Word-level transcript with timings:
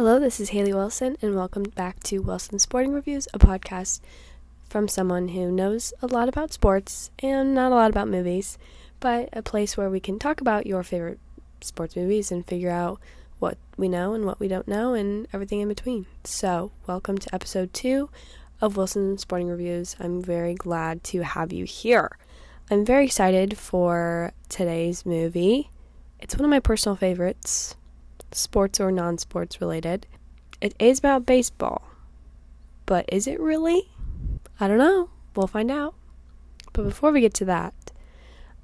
Hello, 0.00 0.18
this 0.18 0.40
is 0.40 0.48
Haley 0.48 0.72
Wilson, 0.72 1.18
and 1.20 1.34
welcome 1.34 1.64
back 1.64 2.02
to 2.04 2.20
Wilson 2.20 2.58
Sporting 2.58 2.94
Reviews, 2.94 3.28
a 3.34 3.38
podcast 3.38 4.00
from 4.66 4.88
someone 4.88 5.28
who 5.28 5.52
knows 5.52 5.92
a 6.00 6.06
lot 6.06 6.26
about 6.26 6.54
sports 6.54 7.10
and 7.18 7.54
not 7.54 7.70
a 7.70 7.74
lot 7.74 7.90
about 7.90 8.08
movies, 8.08 8.56
but 8.98 9.28
a 9.34 9.42
place 9.42 9.76
where 9.76 9.90
we 9.90 10.00
can 10.00 10.18
talk 10.18 10.40
about 10.40 10.66
your 10.66 10.82
favorite 10.82 11.18
sports 11.60 11.96
movies 11.96 12.32
and 12.32 12.46
figure 12.46 12.70
out 12.70 12.98
what 13.40 13.58
we 13.76 13.90
know 13.90 14.14
and 14.14 14.24
what 14.24 14.40
we 14.40 14.48
don't 14.48 14.66
know 14.66 14.94
and 14.94 15.28
everything 15.34 15.60
in 15.60 15.68
between. 15.68 16.06
So, 16.24 16.72
welcome 16.86 17.18
to 17.18 17.34
episode 17.34 17.74
two 17.74 18.08
of 18.62 18.78
Wilson 18.78 19.18
Sporting 19.18 19.48
Reviews. 19.48 19.96
I'm 20.00 20.22
very 20.22 20.54
glad 20.54 21.04
to 21.04 21.24
have 21.24 21.52
you 21.52 21.66
here. 21.66 22.16
I'm 22.70 22.86
very 22.86 23.04
excited 23.04 23.58
for 23.58 24.32
today's 24.48 25.04
movie. 25.04 25.68
It's 26.18 26.36
one 26.36 26.46
of 26.46 26.50
my 26.50 26.60
personal 26.60 26.96
favorites 26.96 27.76
sports 28.32 28.80
or 28.80 28.90
non 28.90 29.18
sports 29.18 29.60
related. 29.60 30.06
It 30.60 30.74
is 30.78 30.98
about 30.98 31.26
baseball. 31.26 31.82
But 32.86 33.06
is 33.08 33.26
it 33.26 33.40
really? 33.40 33.88
I 34.58 34.68
don't 34.68 34.78
know. 34.78 35.10
We'll 35.34 35.46
find 35.46 35.70
out. 35.70 35.94
But 36.72 36.84
before 36.84 37.12
we 37.12 37.20
get 37.20 37.34
to 37.34 37.44
that, 37.46 37.74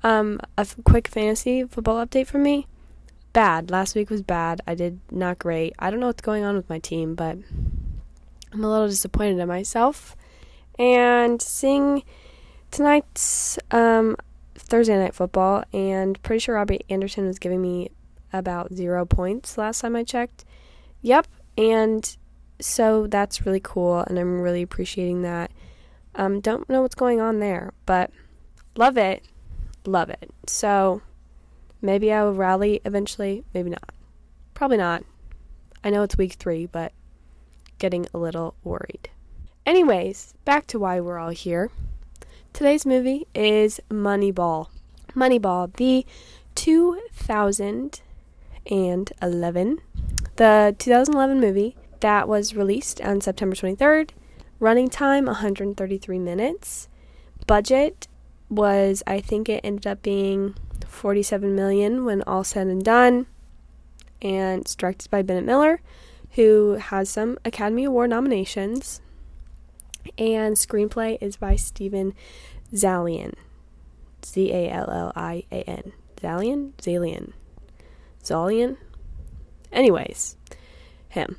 um, 0.02 0.41
a 0.56 0.62
f- 0.62 0.77
quick 0.84 1.09
fantasy 1.09 1.65
football 1.65 2.05
update 2.05 2.27
from 2.27 2.42
me. 2.42 2.66
Bad. 3.33 3.70
Last 3.70 3.95
week 3.95 4.11
was 4.11 4.23
bad. 4.23 4.61
I 4.66 4.75
did 4.75 5.01
not 5.11 5.39
great. 5.39 5.75
I 5.78 5.91
don't 5.91 6.01
know 6.01 6.06
what's 6.06 6.23
going 6.23 6.45
on 6.45 6.56
with 6.56 6.69
my 6.69 6.78
team, 6.78 7.14
but 7.14 7.39
I'm 8.53 8.64
a 8.64 8.70
little 8.70 8.89
disappointed 8.89 9.39
in 9.39 9.48
myself. 9.48 10.17
And 10.78 11.41
seeing 11.41 12.03
tonight's 12.70 13.59
um, 13.70 14.17
Thursday 14.55 14.97
night 14.97 15.14
football, 15.14 15.64
and 15.73 16.20
pretty 16.23 16.41
sure 16.41 16.55
Robbie 16.55 16.84
Anderson 16.89 17.27
was 17.27 17.39
giving 17.39 17.62
me 17.62 17.91
about 18.32 18.72
zero 18.72 19.04
points 19.04 19.56
last 19.58 19.80
time 19.80 19.96
I 19.96 20.05
checked. 20.05 20.44
Yep, 21.02 21.27
and 21.56 22.16
so 22.60 23.06
that's 23.06 23.44
really 23.44 23.60
cool, 23.60 24.00
and 24.00 24.18
I'm 24.18 24.41
really 24.41 24.62
appreciating 24.62 25.22
that. 25.22 25.50
Um, 26.14 26.41
don't 26.41 26.68
know 26.68 26.83
what's 26.83 26.94
going 26.94 27.20
on 27.20 27.41
there, 27.41 27.72
but 27.84 28.10
love 28.74 28.96
it, 28.96 29.24
love 29.84 30.10
it. 30.10 30.30
So 30.46 31.02
maybe 31.83 32.12
I 32.12 32.24
will 32.24 32.34
rally 32.34 32.80
eventually, 32.84 33.44
maybe 33.52 33.70
not. 33.70 33.91
Probably 34.55 34.78
not. 34.78 35.05
I 35.84 35.90
know 35.90 36.02
it's 36.02 36.16
week 36.16 36.34
three, 36.34 36.66
but 36.66 36.92
getting 37.78 38.06
a 38.14 38.18
little 38.18 38.55
worried. 38.64 39.11
Anyways, 39.66 40.34
back 40.44 40.66
to 40.68 40.78
why 40.78 41.00
we're 41.00 41.18
all 41.18 41.30
here. 41.30 41.70
Today's 42.52 42.86
movie 42.86 43.27
is 43.34 43.80
Moneyball. 43.90 44.68
Moneyball, 45.14 45.72
the 45.77 46.06
2000 46.55 48.00
and 48.70 49.12
11. 49.22 49.81
The 50.36 50.75
2011 50.78 51.41
movie 51.41 51.77
that 52.00 52.28
was 52.28 52.55
released 52.55 53.00
on 53.00 53.20
September 53.20 53.56
23rd. 53.56 54.11
Running 54.58 54.89
time 54.89 55.27
133 55.27 56.19
minutes. 56.19 56.89
Budget 57.47 58.08
was 58.48 59.03
I 59.06 59.20
think 59.20 59.48
it 59.48 59.61
ended 59.64 59.86
up 59.86 60.03
being 60.03 60.55
47 60.86 61.55
million 61.55 62.05
when 62.05 62.23
all 62.23 62.45
said 62.45 62.67
and 62.69 62.83
done. 62.84 63.27
And 64.23 64.62
it's 64.62 64.75
directed 64.75 65.11
by 65.11 65.23
Bennett 65.23 65.45
Miller, 65.45 65.80
who 66.33 66.75
has 66.75 67.11
some 67.11 67.39
Academy 67.45 67.84
Award 67.84 68.11
nominations. 68.11 69.01
And 70.17 70.56
screenplay 70.56 71.19
is 71.20 71.36
by 71.36 71.56
Steven 71.56 72.14
Zaillian. 72.73 73.34
Z 74.25 74.53
A 74.53 74.70
L 74.70 74.91
L 74.91 75.12
I 75.14 75.45
A 75.53 75.62
N. 75.69 75.92
Zaillian? 76.20 76.73
Zaillian. 76.78 77.33
Zolian. 78.27 78.77
Anyways, 79.72 80.36
him. 81.08 81.36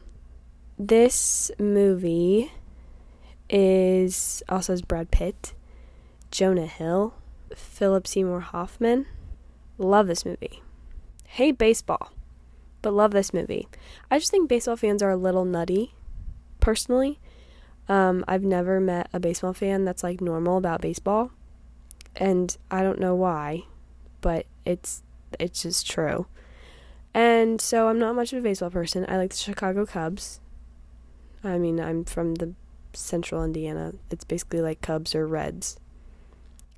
This 0.80 1.52
movie 1.60 2.52
is 3.50 4.44
also 4.50 4.74
has 4.74 4.82
Brad 4.82 5.12
Pitt, 5.12 5.54
Jonah 6.32 6.68
Hill, 6.68 7.14
Philip 7.56 8.08
Seymour 8.08 8.42
Hoffman. 8.42 9.06
Love 9.78 10.08
this 10.08 10.26
movie. 10.26 10.62
Hate 11.26 11.58
baseball, 11.58 12.12
but 12.82 12.94
love 12.94 13.12
this 13.12 13.34
movie. 13.34 13.68
I 14.10 14.20
just 14.20 14.32
think 14.32 14.50
baseball 14.50 14.76
fans 14.76 15.02
are 15.04 15.12
a 15.12 15.18
little 15.18 15.46
nutty, 15.46 15.94
personally. 16.60 17.20
Um, 17.90 18.26
I've 18.28 18.44
never 18.44 18.80
met 18.80 19.10
a 19.14 19.20
baseball 19.20 19.54
fan 19.54 19.86
that's 19.86 20.04
like 20.04 20.20
normal 20.20 20.58
about 20.58 20.82
baseball, 20.82 21.32
and 22.16 22.56
I 22.70 22.84
don't 22.84 23.00
know 23.00 23.16
why, 23.16 23.64
but 24.22 24.46
it's 24.66 25.04
it's 25.40 25.64
just 25.64 25.90
true. 25.90 26.28
And 27.14 27.60
so 27.60 27.88
I'm 27.88 28.00
not 28.00 28.16
much 28.16 28.34
of 28.34 28.40
a 28.40 28.42
baseball 28.42 28.70
person. 28.70 29.06
I 29.08 29.18
like 29.18 29.32
the 29.32 29.38
Chicago 29.38 29.86
Cubs. 29.86 30.40
I 31.44 31.58
mean, 31.58 31.80
I'm 31.80 32.04
from 32.04 32.36
the 32.36 32.54
central 32.94 33.44
Indiana. 33.44 33.94
It's 34.12 34.24
basically 34.24 34.62
like 34.62 34.82
Cubs 34.82 35.16
or 35.16 35.28
Reds. 35.28 35.80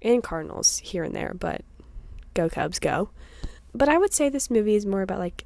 And 0.02 0.24
Cardinals 0.24 0.80
here 0.80 1.04
and 1.04 1.16
there, 1.16 1.36
but 1.38 1.62
go 2.34 2.50
Cubs, 2.50 2.80
go. 2.80 3.10
But 3.74 3.90
I 3.90 3.98
would 3.98 4.14
say 4.14 4.30
this 4.30 4.50
movie 4.50 4.76
is 4.76 4.86
more 4.86 5.02
about 5.02 5.20
like 5.20 5.46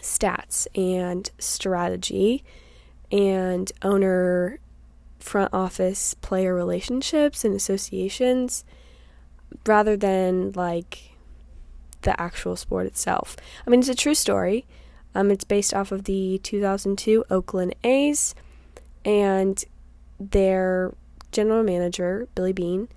stats 0.00 0.66
and 0.74 1.30
strategy 1.38 2.44
and 3.10 3.70
owner 3.82 4.58
front 5.18 5.52
office 5.52 6.14
player 6.14 6.54
relationships 6.54 7.44
and 7.44 7.54
associations 7.54 8.64
rather 9.66 9.96
than 9.96 10.52
like 10.52 11.11
the 12.02 12.20
actual 12.20 12.56
sport 12.56 12.86
itself. 12.86 13.36
I 13.66 13.70
mean, 13.70 13.80
it's 13.80 13.88
a 13.88 13.94
true 13.94 14.14
story. 14.14 14.66
Um, 15.14 15.30
it's 15.30 15.44
based 15.44 15.74
off 15.74 15.92
of 15.92 16.04
the 16.04 16.40
2002 16.42 17.24
Oakland 17.30 17.74
A's, 17.84 18.34
and 19.04 19.62
their 20.18 20.94
general 21.32 21.62
manager, 21.62 22.28
Billy 22.34 22.52
Beane, 22.52 22.88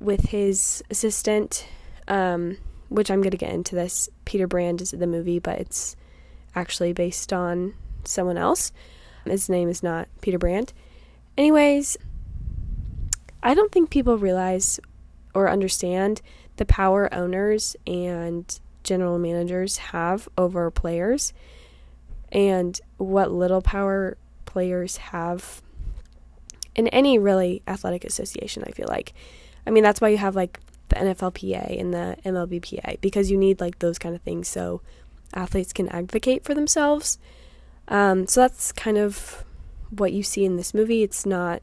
with 0.00 0.30
his 0.30 0.82
assistant, 0.90 1.66
um, 2.08 2.56
which 2.88 3.10
I'm 3.10 3.20
going 3.20 3.30
to 3.30 3.36
get 3.36 3.52
into 3.52 3.74
this. 3.74 4.08
Peter 4.24 4.46
Brand 4.46 4.80
is 4.80 4.90
the 4.90 5.06
movie, 5.06 5.38
but 5.38 5.58
it's 5.58 5.96
actually 6.54 6.92
based 6.92 7.32
on 7.32 7.74
someone 8.04 8.36
else. 8.36 8.72
His 9.24 9.48
name 9.48 9.68
is 9.68 9.82
not 9.82 10.08
Peter 10.20 10.38
Brand. 10.38 10.72
Anyways, 11.38 11.96
I 13.42 13.54
don't 13.54 13.72
think 13.72 13.90
people 13.90 14.18
realize 14.18 14.80
or 15.34 15.48
understand 15.48 16.20
the 16.62 16.66
power 16.66 17.12
owners 17.12 17.74
and 17.88 18.60
general 18.84 19.18
managers 19.18 19.78
have 19.78 20.28
over 20.38 20.70
players 20.70 21.32
and 22.30 22.80
what 22.98 23.32
little 23.32 23.60
power 23.60 24.16
players 24.44 24.98
have 24.98 25.60
in 26.76 26.86
any 26.88 27.18
really 27.18 27.62
athletic 27.66 28.04
association, 28.04 28.62
I 28.64 28.70
feel 28.70 28.86
like. 28.88 29.12
I 29.66 29.70
mean, 29.70 29.82
that's 29.82 30.00
why 30.00 30.10
you 30.10 30.18
have 30.18 30.36
like 30.36 30.60
the 30.88 30.94
NFLPA 30.94 31.80
and 31.80 31.92
the 31.92 32.16
MLBPA 32.24 33.00
because 33.00 33.28
you 33.28 33.36
need 33.36 33.60
like 33.60 33.80
those 33.80 33.98
kind 33.98 34.14
of 34.14 34.22
things 34.22 34.46
so 34.46 34.82
athletes 35.34 35.72
can 35.72 35.88
advocate 35.88 36.44
for 36.44 36.54
themselves. 36.54 37.18
Um, 37.88 38.28
so 38.28 38.42
that's 38.42 38.70
kind 38.70 38.98
of 38.98 39.42
what 39.90 40.12
you 40.12 40.22
see 40.22 40.44
in 40.44 40.56
this 40.56 40.72
movie. 40.72 41.02
It's 41.02 41.26
not 41.26 41.60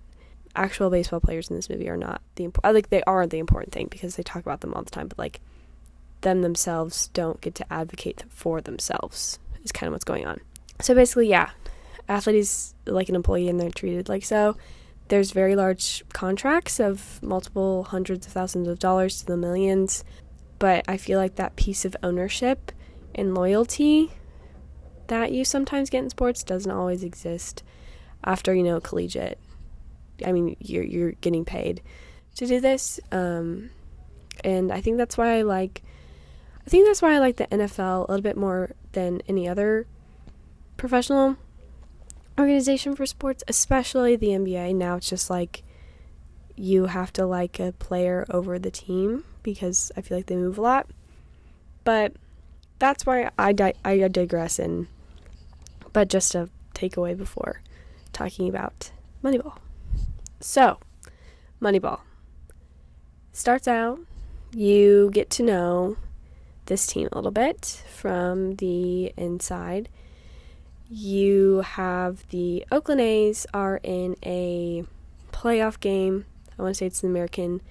actual 0.60 0.90
baseball 0.90 1.22
players 1.22 1.50
in 1.50 1.56
this 1.56 1.70
movie 1.70 1.90
are 1.90 1.98
not 1.98 2.22
the 2.36 2.44
important. 2.44 2.72
Uh, 2.72 2.76
like 2.76 2.90
they 2.90 3.02
are 3.04 3.26
the 3.26 3.40
important 3.40 3.74
thing 3.74 3.88
because 3.90 4.16
they 4.16 4.24
talk 4.24 4.44
about 4.44 4.62
them 4.62 4.74
all 4.74 4.84
the 4.84 4.92
time, 4.92 5.08
but 5.08 5.18
like 5.18 5.40
them 6.22 6.42
themselves 6.42 7.08
don't 7.14 7.42
get 7.42 7.56
to 7.56 7.74
advocate 7.74 8.26
for 8.30 8.62
themselves. 8.62 9.40
Is 9.64 9.72
kind 9.72 9.88
of 9.88 9.94
what's 9.94 10.06
going 10.06 10.28
on. 10.28 10.42
So 10.82 10.94
basically, 10.94 11.30
yeah, 11.30 11.50
athlete 12.08 12.36
is 12.36 12.74
like 12.86 13.10
an 13.10 13.16
employee 13.16 13.50
and 13.50 13.60
they're 13.60 13.72
treated 13.72 14.10
like 14.10 14.24
so. 14.24 14.56
There's 15.08 15.32
very 15.32 15.56
large 15.56 16.04
contracts 16.14 16.80
of 16.80 17.22
multiple 17.24 17.86
hundreds 17.86 18.28
of 18.28 18.34
thousands 18.34 18.68
of 18.68 18.80
dollars 18.80 19.20
to 19.20 19.26
the 19.26 19.38
millions, 19.38 20.04
but 20.60 20.86
I 20.88 20.98
feel 20.98 21.18
like 21.20 21.36
that 21.36 21.56
piece 21.56 21.84
of 21.84 21.96
ownership 22.04 22.72
and 23.16 23.34
loyalty 23.34 24.12
that 25.08 25.32
you 25.32 25.44
sometimes 25.44 25.90
get 25.90 26.04
in 26.04 26.10
sports 26.12 26.44
doesn't 26.44 26.72
always 26.72 27.04
exist 27.04 27.64
after 28.24 28.54
you 28.54 28.62
know 28.62 28.80
collegiate 28.80 29.40
I 30.26 30.32
mean, 30.32 30.56
you're 30.60 30.84
you're 30.84 31.12
getting 31.14 31.46
paid 31.46 31.82
to 32.36 32.46
do 32.46 32.60
this, 32.60 33.00
um, 33.12 33.70
and 34.44 34.72
I 34.72 34.82
think 34.82 34.98
that's 34.98 35.18
why 35.18 35.38
I 35.38 35.42
like. 35.42 35.82
I 36.66 36.70
think 36.70 36.86
that's 36.86 37.02
why 37.02 37.16
I 37.16 37.20
like 37.20 37.38
the 37.38 37.48
NFL 37.48 38.08
a 38.08 38.12
little 38.12 38.22
bit 38.22 38.38
more 38.38 38.72
than 38.92 39.22
any 39.28 39.48
other 39.48 39.88
professional 40.78 41.38
organization 42.40 42.96
for 42.96 43.06
sports, 43.06 43.44
especially 43.48 44.16
the 44.16 44.28
NBA. 44.30 44.76
Now 44.76 44.96
it's 44.96 45.10
just 45.10 45.30
like 45.30 45.64
you 46.56 46.86
have 46.86 47.12
to 47.14 47.26
like 47.26 47.60
a 47.60 47.72
player 47.74 48.26
over 48.30 48.60
the 48.60 48.72
team 48.72 49.24
because 49.44 49.92
I 49.96 50.02
feel 50.02 50.18
like 50.18 50.28
they 50.28 50.36
move 50.36 50.58
a 50.58 50.62
lot. 50.62 50.88
But 51.84 52.14
that's 52.80 53.06
why 53.06 53.30
I 53.38 53.52
di- 53.54 53.74
I 53.84 54.08
digress 54.08 54.60
and 54.60 54.88
but 55.92 56.10
just 56.10 56.36
a 56.36 56.50
takeaway 56.74 57.18
before 57.18 57.62
talking 58.14 58.48
about 58.48 58.92
Moneyball. 59.24 59.58
So, 60.42 60.80
Moneyball. 61.62 62.00
Starts 63.34 63.68
out, 63.68 64.00
you 64.54 65.10
get 65.14 65.30
to 65.32 65.44
know 65.44 65.98
this 66.66 66.88
team 66.88 67.10
a 67.12 67.16
little 67.16 67.32
bit 67.32 67.84
from 67.94 68.56
the 68.56 69.14
inside. 69.18 69.90
you 70.90 71.62
have 71.62 72.28
the 72.30 72.66
Oakland 72.72 73.00
A's 73.00 73.46
are 73.54 73.80
in 73.84 74.16
a 74.26 74.84
playoff 75.32 75.80
game. 75.80 76.26
I 76.58 76.64
want 76.64 76.76
to 76.76 76.80
say 76.80 76.88
it's 76.88 77.02
the 77.02 77.08
American 77.08 77.62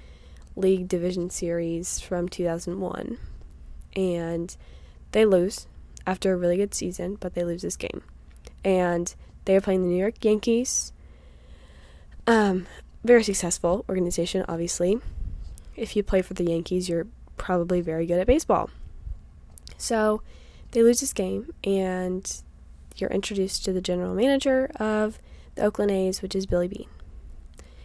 League 0.55 0.87
Division 0.88 1.29
Series 1.29 1.99
from 1.99 2.29
2001. 2.29 3.19
And 3.97 4.56
they 5.12 5.25
lose 5.25 5.67
after 6.06 6.32
a 6.32 6.37
really 6.37 6.56
good 6.56 6.75
season, 6.75 7.17
but 7.19 7.35
they 7.35 7.44
lose 7.44 7.62
this 7.62 7.76
game. 7.76 8.03
And 8.65 9.12
they 9.47 9.56
are 9.56 9.61
playing 9.61 9.82
the 9.82 9.88
New 9.88 9.99
York 9.99 10.25
Yankees. 10.25 10.93
Um, 12.28 12.66
very 13.04 13.22
successful 13.22 13.86
organization, 13.88 14.44
obviously. 14.46 15.00
If 15.76 15.96
you 15.96 16.02
play 16.02 16.20
for 16.20 16.34
the 16.34 16.44
Yankees, 16.44 16.86
you're 16.86 17.06
probably 17.38 17.80
very 17.80 18.04
good 18.04 18.20
at 18.20 18.26
baseball. 18.26 18.69
So 19.78 20.20
they 20.72 20.82
lose 20.82 21.00
this 21.00 21.14
game, 21.14 21.54
and 21.64 22.30
you're 22.96 23.08
introduced 23.08 23.64
to 23.64 23.72
the 23.72 23.80
general 23.80 24.14
manager 24.14 24.70
of 24.76 25.19
the 25.54 25.62
Oakland 25.62 25.90
A's, 25.90 26.20
which 26.20 26.36
is 26.36 26.44
Billy 26.44 26.69
Beane. 26.69 26.90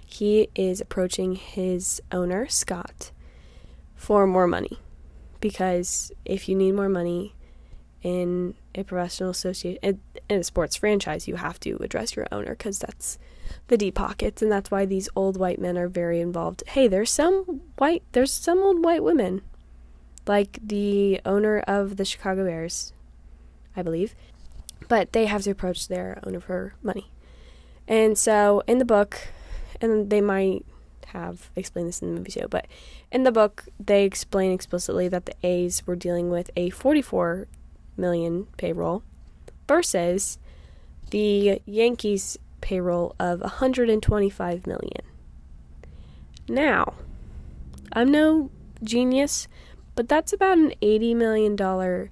He 0.06 0.50
is 0.56 0.82
approaching 0.82 1.36
his 1.36 2.02
owner, 2.12 2.50
Scott, 2.50 3.12
for 3.96 4.28
more 4.28 4.46
money. 4.46 4.78
Because 5.40 6.12
if 6.26 6.50
you 6.50 6.56
need 6.56 6.74
more 6.74 6.90
money 6.90 7.34
in 8.02 8.56
a 8.76 8.84
professional 8.84 9.30
association, 9.30 10.02
in 10.30 10.40
a 10.40 10.44
sports 10.44 10.76
franchise, 10.76 11.30
you 11.30 11.38
have 11.38 11.62
to 11.62 11.78
address 11.78 12.18
your 12.18 12.28
owner 12.30 12.52
because 12.52 12.80
that's 12.80 13.18
the 13.68 13.78
deep 13.78 13.96
pockets, 13.96 14.42
and 14.42 14.52
that's 14.52 14.72
why 14.72 14.86
these 14.86 15.10
old 15.16 15.38
white 15.38 15.60
men 15.60 15.78
are 15.78 15.88
very 15.88 16.20
involved. 16.20 16.64
Hey, 16.68 16.88
there's 16.88 17.12
some 17.12 17.62
white, 17.78 18.04
there's 18.12 18.32
some 18.32 18.60
old 18.60 18.84
white 18.84 19.04
women, 19.04 19.42
like 20.28 20.60
the 20.62 21.22
owner 21.26 21.60
of 21.60 21.98
the 21.98 22.06
Chicago 22.06 22.46
Bears, 22.46 22.94
I 23.76 23.82
believe, 23.82 24.16
but 24.88 25.14
they 25.14 25.26
have 25.26 25.44
to 25.44 25.52
approach 25.52 25.88
their 25.88 26.20
owner 26.24 26.40
for 26.40 26.76
money. 26.84 27.10
And 27.88 28.18
so 28.18 28.64
in 28.68 28.78
the 28.78 28.86
book, 28.86 29.20
and 29.82 30.10
they 30.10 30.22
might 30.22 30.66
have 31.08 31.50
explained 31.56 31.88
this 31.88 32.02
in 32.02 32.14
the 32.14 32.20
movie 32.20 32.32
too, 32.32 32.48
but 32.50 32.68
in 33.12 33.24
the 33.24 33.32
book 33.32 33.66
they 33.80 34.04
explain 34.04 34.52
explicitly 34.52 35.08
that 35.08 35.26
the 35.26 35.36
A's 35.44 35.86
were 35.86 35.96
dealing 35.96 36.30
with 36.30 36.50
a 36.56 36.70
44 36.72 37.48
million 37.96 38.48
payroll 38.58 39.04
versus 39.68 40.40
the 41.12 41.62
Yankees 41.66 42.38
payroll 42.64 43.16
of 43.20 43.42
125 43.42 44.66
million. 44.66 45.02
Now, 46.48 46.94
I'm 47.92 48.10
no 48.10 48.50
genius, 48.84 49.48
but 49.96 50.10
that's 50.10 50.34
about 50.34 50.58
an 50.58 50.74
80 50.82 51.14
million 51.14 51.56
dollar 51.56 52.10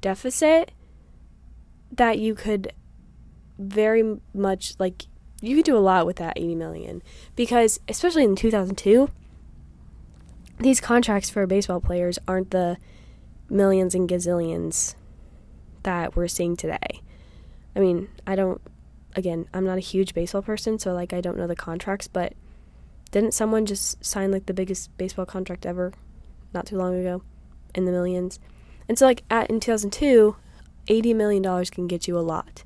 deficit 0.00 0.72
that 1.92 2.18
you 2.18 2.34
could 2.34 2.72
very 3.58 4.18
much 4.32 4.74
like 4.78 5.04
you 5.42 5.54
could 5.56 5.66
do 5.66 5.76
a 5.76 5.78
lot 5.78 6.06
with 6.06 6.16
that 6.16 6.32
80 6.36 6.54
million 6.54 7.02
because 7.36 7.78
especially 7.88 8.24
in 8.24 8.34
2002 8.34 9.10
these 10.60 10.80
contracts 10.80 11.28
for 11.28 11.46
baseball 11.46 11.80
players 11.80 12.18
aren't 12.26 12.50
the 12.52 12.78
millions 13.50 13.94
and 13.94 14.08
gazillions 14.08 14.94
that 15.82 16.14
we're 16.14 16.28
seeing 16.28 16.56
today. 16.56 17.00
I 17.74 17.80
mean, 17.80 18.08
I 18.26 18.36
don't 18.36 18.60
again, 19.16 19.46
I'm 19.52 19.64
not 19.64 19.78
a 19.78 19.80
huge 19.80 20.14
baseball 20.14 20.42
person, 20.42 20.78
so 20.78 20.92
like 20.92 21.12
I 21.12 21.20
don't 21.20 21.36
know 21.36 21.46
the 21.46 21.56
contracts, 21.56 22.08
but 22.08 22.34
didn't 23.10 23.34
someone 23.34 23.66
just 23.66 24.04
sign 24.04 24.30
like 24.30 24.46
the 24.46 24.54
biggest 24.54 24.96
baseball 24.96 25.26
contract 25.26 25.66
ever 25.66 25.92
not 26.54 26.66
too 26.66 26.76
long 26.76 26.98
ago 26.98 27.22
in 27.74 27.84
the 27.84 27.92
millions? 27.92 28.38
And 28.88 28.98
so 28.98 29.06
like 29.06 29.22
at 29.30 29.50
in 29.50 29.60
2002, 29.60 30.36
80 30.88 31.14
million 31.14 31.42
dollars 31.42 31.70
can 31.70 31.86
get 31.86 32.08
you 32.08 32.18
a 32.18 32.20
lot 32.20 32.64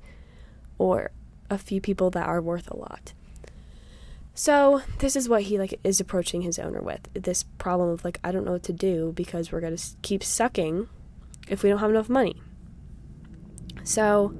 or 0.79 1.11
a 1.50 1.58
few 1.58 1.81
people 1.81 2.11
that 2.11 2.26
are 2.26 2.41
worth 2.41 2.70
a 2.70 2.76
lot. 2.76 3.12
So 4.35 4.82
this 4.99 5.14
is 5.14 5.29
what 5.29 5.43
he 5.43 5.58
like 5.58 5.79
is 5.85 6.00
approaching 6.00 6.43
his 6.43 6.58
owner 6.58 6.81
with 6.81 7.08
this 7.14 7.44
problem 7.58 7.91
of 7.91 8.05
like 8.05 8.19
I 8.25 8.32
don't 8.32 8.44
know 8.44 8.52
what 8.52 8.64
to 8.64 8.73
do 8.73 9.12
because 9.14 9.52
we're 9.52 9.61
gonna 9.61 9.79
keep 10.02 10.25
sucking 10.25 10.88
if 11.49 11.62
we 11.62 11.69
don't 11.69 11.79
have 11.79 11.91
enough 11.91 12.08
money. 12.08 12.43
So 13.85 14.35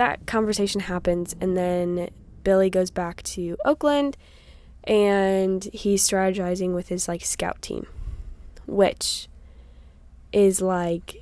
that 0.00 0.26
conversation 0.26 0.80
happens, 0.80 1.36
and 1.42 1.54
then 1.54 2.08
Billy 2.42 2.70
goes 2.70 2.90
back 2.90 3.22
to 3.22 3.58
Oakland, 3.66 4.16
and 4.84 5.62
he's 5.74 6.08
strategizing 6.08 6.72
with 6.72 6.88
his 6.88 7.06
like 7.06 7.22
scout 7.22 7.60
team, 7.60 7.86
which 8.66 9.28
is 10.32 10.62
like 10.62 11.16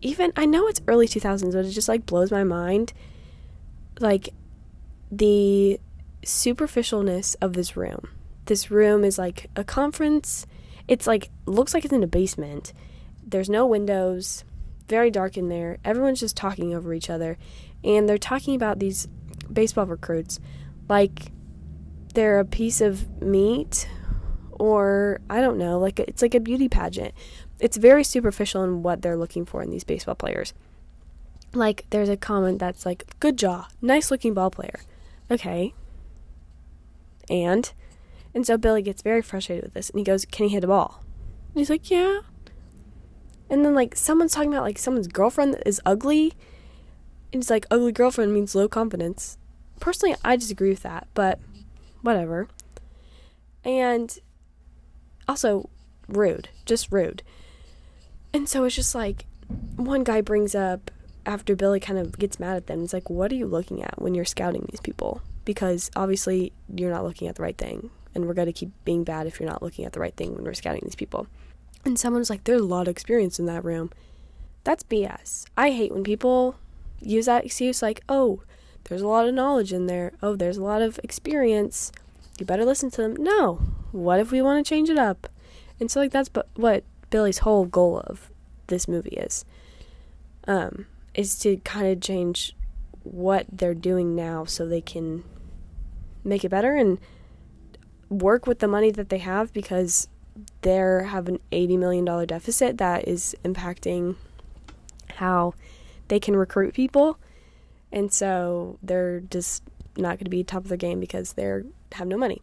even 0.00 0.32
I 0.36 0.46
know 0.46 0.68
it's 0.68 0.80
early 0.86 1.08
2000s, 1.08 1.54
but 1.54 1.64
it 1.64 1.70
just 1.70 1.88
like 1.88 2.06
blows 2.06 2.30
my 2.30 2.44
mind 2.44 2.92
like 3.98 4.28
the 5.10 5.80
superficialness 6.22 7.34
of 7.40 7.54
this 7.54 7.76
room. 7.76 8.08
This 8.44 8.70
room 8.70 9.02
is 9.02 9.18
like 9.18 9.50
a 9.56 9.64
conference. 9.64 10.46
It's 10.86 11.08
like 11.08 11.30
looks 11.46 11.74
like 11.74 11.84
it's 11.84 11.92
in 11.92 12.04
a 12.04 12.06
basement. 12.06 12.72
There's 13.26 13.50
no 13.50 13.66
windows. 13.66 14.44
Very 14.88 15.10
dark 15.10 15.36
in 15.36 15.48
there. 15.48 15.78
Everyone's 15.84 16.20
just 16.20 16.36
talking 16.36 16.74
over 16.74 16.94
each 16.94 17.10
other 17.10 17.38
and 17.84 18.08
they're 18.08 18.18
talking 18.18 18.54
about 18.54 18.78
these 18.78 19.06
baseball 19.52 19.86
recruits 19.86 20.40
like 20.88 21.32
they're 22.14 22.40
a 22.40 22.44
piece 22.44 22.80
of 22.80 23.22
meat 23.22 23.88
or 24.52 25.20
I 25.28 25.40
don't 25.40 25.58
know, 25.58 25.78
like 25.78 26.00
it's 26.00 26.22
like 26.22 26.34
a 26.34 26.40
beauty 26.40 26.68
pageant. 26.68 27.12
It's 27.60 27.76
very 27.76 28.04
superficial 28.04 28.62
in 28.64 28.82
what 28.82 29.02
they're 29.02 29.16
looking 29.16 29.44
for 29.44 29.62
in 29.62 29.70
these 29.70 29.84
baseball 29.84 30.14
players. 30.14 30.54
Like 31.52 31.86
there's 31.90 32.08
a 32.08 32.16
comment 32.16 32.58
that's 32.58 32.86
like 32.86 33.04
good 33.20 33.36
jaw 33.36 33.68
nice 33.82 34.10
looking 34.10 34.34
ball 34.34 34.50
player. 34.50 34.80
Okay. 35.30 35.74
And 37.28 37.72
and 38.34 38.46
so 38.46 38.56
billy 38.56 38.82
gets 38.82 39.02
very 39.02 39.22
frustrated 39.22 39.64
with 39.64 39.74
this 39.74 39.90
and 39.90 39.98
he 39.98 40.04
goes 40.04 40.24
can 40.24 40.48
he 40.48 40.54
hit 40.54 40.64
a 40.64 40.68
ball? 40.68 41.02
And 41.52 41.60
he's 41.60 41.70
like 41.70 41.90
yeah. 41.90 42.20
And 43.50 43.64
then 43.64 43.74
like 43.74 43.96
someone's 43.96 44.32
talking 44.32 44.52
about 44.52 44.64
like 44.64 44.78
someone's 44.78 45.08
girlfriend 45.08 45.60
is 45.66 45.80
ugly 45.84 46.32
it's 47.40 47.50
like 47.50 47.66
ugly 47.70 47.92
girlfriend 47.92 48.32
means 48.32 48.54
low 48.54 48.68
confidence 48.68 49.38
personally 49.80 50.14
i 50.24 50.36
disagree 50.36 50.70
with 50.70 50.82
that 50.82 51.06
but 51.14 51.38
whatever 52.02 52.48
and 53.64 54.18
also 55.26 55.68
rude 56.08 56.48
just 56.64 56.92
rude 56.92 57.22
and 58.32 58.48
so 58.48 58.64
it's 58.64 58.76
just 58.76 58.94
like 58.94 59.26
one 59.76 60.04
guy 60.04 60.20
brings 60.20 60.54
up 60.54 60.90
after 61.26 61.56
Billy 61.56 61.80
kind 61.80 61.98
of 61.98 62.18
gets 62.18 62.38
mad 62.38 62.56
at 62.56 62.66
them, 62.66 62.82
it's 62.82 62.92
like, 62.92 63.10
what 63.10 63.32
are 63.32 63.36
you 63.36 63.46
looking 63.46 63.82
at 63.82 64.00
when 64.00 64.14
you're 64.14 64.24
scouting 64.24 64.66
these 64.70 64.80
people? 64.80 65.22
Because 65.44 65.90
obviously 65.96 66.52
you're 66.74 66.90
not 66.90 67.04
looking 67.04 67.28
at 67.28 67.36
the 67.36 67.42
right 67.42 67.56
thing. 67.56 67.90
And 68.14 68.26
we're 68.26 68.34
going 68.34 68.46
to 68.46 68.52
keep 68.52 68.70
being 68.84 69.04
bad 69.04 69.26
if 69.26 69.40
you're 69.40 69.48
not 69.48 69.62
looking 69.62 69.84
at 69.84 69.92
the 69.92 70.00
right 70.00 70.14
thing 70.14 70.34
when 70.34 70.44
we're 70.44 70.54
scouting 70.54 70.82
these 70.84 70.94
people. 70.94 71.26
And 71.84 71.98
someone's 71.98 72.30
like, 72.30 72.44
there's 72.44 72.60
a 72.60 72.64
lot 72.64 72.82
of 72.82 72.92
experience 72.92 73.38
in 73.38 73.46
that 73.46 73.64
room. 73.64 73.90
That's 74.62 74.84
BS. 74.84 75.46
I 75.56 75.70
hate 75.70 75.92
when 75.92 76.04
people 76.04 76.56
use 77.04 77.26
that 77.26 77.44
excuse 77.44 77.82
like, 77.82 78.02
oh, 78.08 78.42
there's 78.84 79.02
a 79.02 79.08
lot 79.08 79.26
of 79.26 79.34
knowledge 79.34 79.72
in 79.72 79.86
there. 79.86 80.12
Oh, 80.22 80.36
there's 80.36 80.56
a 80.56 80.62
lot 80.62 80.82
of 80.82 80.98
experience. 81.02 81.92
You 82.38 82.46
better 82.46 82.64
listen 82.64 82.90
to 82.92 83.02
them. 83.02 83.16
No. 83.16 83.60
What 83.92 84.20
if 84.20 84.30
we 84.30 84.42
want 84.42 84.64
to 84.64 84.68
change 84.68 84.90
it 84.90 84.98
up? 84.98 85.28
And 85.80 85.90
so, 85.90 86.00
like, 86.00 86.10
that's 86.10 86.30
what 86.54 86.84
Billy's 87.10 87.38
whole 87.38 87.64
goal 87.64 88.00
of 88.00 88.30
this 88.66 88.88
movie 88.88 89.16
is. 89.16 89.44
Um, 90.46 90.86
is 91.14 91.38
to 91.40 91.56
kind 91.58 91.86
of 91.86 92.00
change 92.00 92.56
what 93.02 93.46
they're 93.50 93.74
doing 93.74 94.14
now 94.14 94.44
so 94.44 94.66
they 94.66 94.80
can 94.80 95.24
make 96.24 96.44
it 96.44 96.48
better 96.48 96.74
and 96.74 96.98
work 98.08 98.46
with 98.46 98.58
the 98.58 98.68
money 98.68 98.90
that 98.90 99.08
they 99.08 99.18
have 99.18 99.52
because 99.52 100.08
they 100.62 100.74
have 100.74 101.28
an 101.28 101.38
$80 101.52 101.78
million 101.78 102.26
deficit 102.26 102.78
that 102.78 103.06
is 103.06 103.36
impacting 103.44 104.16
how 105.16 105.54
they 106.08 106.20
can 106.20 106.36
recruit 106.36 106.74
people. 106.74 107.18
And 107.92 108.12
so 108.12 108.78
they're 108.82 109.20
just 109.20 109.62
not 109.96 110.18
going 110.18 110.24
to 110.24 110.30
be 110.30 110.42
top 110.42 110.62
of 110.62 110.68
their 110.68 110.76
game 110.76 111.00
because 111.00 111.34
they 111.34 111.62
have 111.92 112.08
no 112.08 112.16
money. 112.16 112.42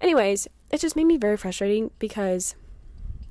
Anyways, 0.00 0.48
it 0.70 0.80
just 0.80 0.96
made 0.96 1.04
me 1.04 1.16
very 1.16 1.36
frustrating 1.36 1.90
because 1.98 2.54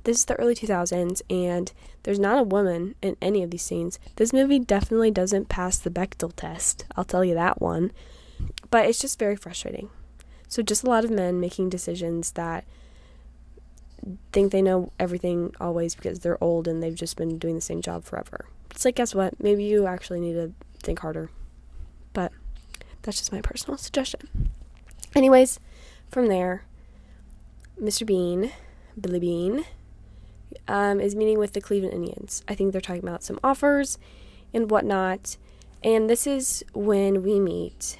this 0.04 0.18
is 0.18 0.24
the 0.24 0.36
early 0.36 0.54
2000s, 0.54 1.22
and 1.28 1.72
there's 2.04 2.18
not 2.18 2.38
a 2.38 2.42
woman 2.42 2.94
in 3.02 3.16
any 3.20 3.42
of 3.42 3.50
these 3.50 3.62
scenes. 3.62 3.98
This 4.16 4.32
movie 4.32 4.58
definitely 4.58 5.10
doesn't 5.10 5.48
pass 5.48 5.78
the 5.78 5.90
Bechdel 5.90 6.32
test, 6.34 6.86
I'll 6.96 7.04
tell 7.04 7.24
you 7.24 7.34
that 7.34 7.60
one. 7.60 7.92
But 8.70 8.86
it's 8.86 9.00
just 9.00 9.18
very 9.18 9.36
frustrating. 9.36 9.90
So, 10.46 10.62
just 10.62 10.84
a 10.84 10.88
lot 10.88 11.04
of 11.04 11.10
men 11.10 11.40
making 11.40 11.68
decisions 11.68 12.32
that 12.32 12.64
think 14.32 14.52
they 14.52 14.62
know 14.62 14.92
everything 14.98 15.54
always 15.60 15.94
because 15.94 16.20
they're 16.20 16.42
old 16.42 16.66
and 16.68 16.82
they've 16.82 16.94
just 16.94 17.16
been 17.16 17.38
doing 17.38 17.56
the 17.56 17.60
same 17.60 17.82
job 17.82 18.04
forever. 18.04 18.46
It's 18.70 18.84
like, 18.84 18.96
guess 18.96 19.14
what? 19.14 19.42
Maybe 19.42 19.64
you 19.64 19.86
actually 19.86 20.20
need 20.20 20.34
to 20.34 20.52
think 20.82 21.00
harder. 21.00 21.30
But 22.12 22.32
that's 23.02 23.18
just 23.18 23.32
my 23.32 23.40
personal 23.40 23.78
suggestion. 23.78 24.50
Anyways, 25.14 25.58
from 26.10 26.28
there, 26.28 26.64
Mr. 27.80 28.06
Beane, 28.06 28.52
Billy 29.00 29.20
Beane, 29.20 29.64
um, 30.66 31.00
is 31.00 31.14
meeting 31.14 31.38
with 31.38 31.52
the 31.52 31.60
Cleveland 31.60 31.94
Indians. 31.94 32.42
I 32.48 32.54
think 32.54 32.72
they're 32.72 32.80
talking 32.80 33.02
about 33.02 33.22
some 33.22 33.38
offers 33.42 33.98
and 34.52 34.70
whatnot. 34.70 35.36
And 35.82 36.10
this 36.10 36.26
is 36.26 36.64
when 36.72 37.22
we 37.22 37.38
meet, 37.38 37.98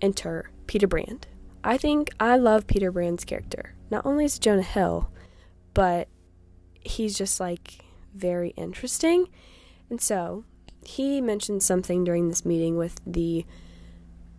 enter 0.00 0.50
Peter 0.66 0.86
Brand. 0.86 1.26
I 1.62 1.76
think 1.76 2.10
I 2.18 2.36
love 2.36 2.66
Peter 2.66 2.90
Brand's 2.90 3.24
character. 3.24 3.74
Not 3.90 4.04
only 4.06 4.24
is 4.24 4.38
Jonah 4.38 4.62
Hill, 4.62 5.10
but 5.72 6.08
he's 6.80 7.16
just 7.16 7.40
like 7.40 7.84
very 8.14 8.50
interesting. 8.50 9.28
And 9.94 10.00
so 10.00 10.42
he 10.84 11.20
mentioned 11.20 11.62
something 11.62 12.02
during 12.02 12.28
this 12.28 12.44
meeting 12.44 12.76
with 12.76 13.00
the 13.06 13.46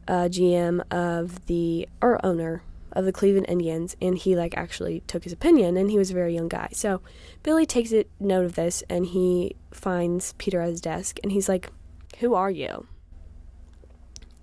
uh, 0.06 0.28
GM 0.28 0.84
of 0.92 1.46
the 1.46 1.88
or 2.02 2.20
owner 2.26 2.62
of 2.92 3.06
the 3.06 3.14
Cleveland 3.14 3.46
Indians, 3.48 3.96
and 4.02 4.18
he 4.18 4.36
like 4.36 4.58
actually 4.58 5.00
took 5.08 5.24
his 5.24 5.32
opinion, 5.32 5.78
and 5.78 5.90
he 5.90 5.98
was 5.98 6.12
a 6.12 6.14
very 6.14 6.36
young 6.36 6.50
guy. 6.50 6.68
So 6.74 7.00
Billy 7.42 7.66
takes 7.66 7.94
it 7.94 8.10
note 8.20 8.44
of 8.44 8.56
this, 8.56 8.84
and 8.90 9.06
he 9.06 9.56
finds 9.72 10.34
Peter 10.34 10.60
at 10.60 10.72
his 10.72 10.82
desk, 10.82 11.20
and 11.24 11.32
he's 11.32 11.48
like, 11.48 11.72
"Who 12.20 12.34
are 12.34 12.52
you?" 12.52 12.88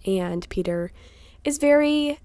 And 0.06 0.48
Peter 0.48 0.92
is 1.44 1.58
very 1.58 2.20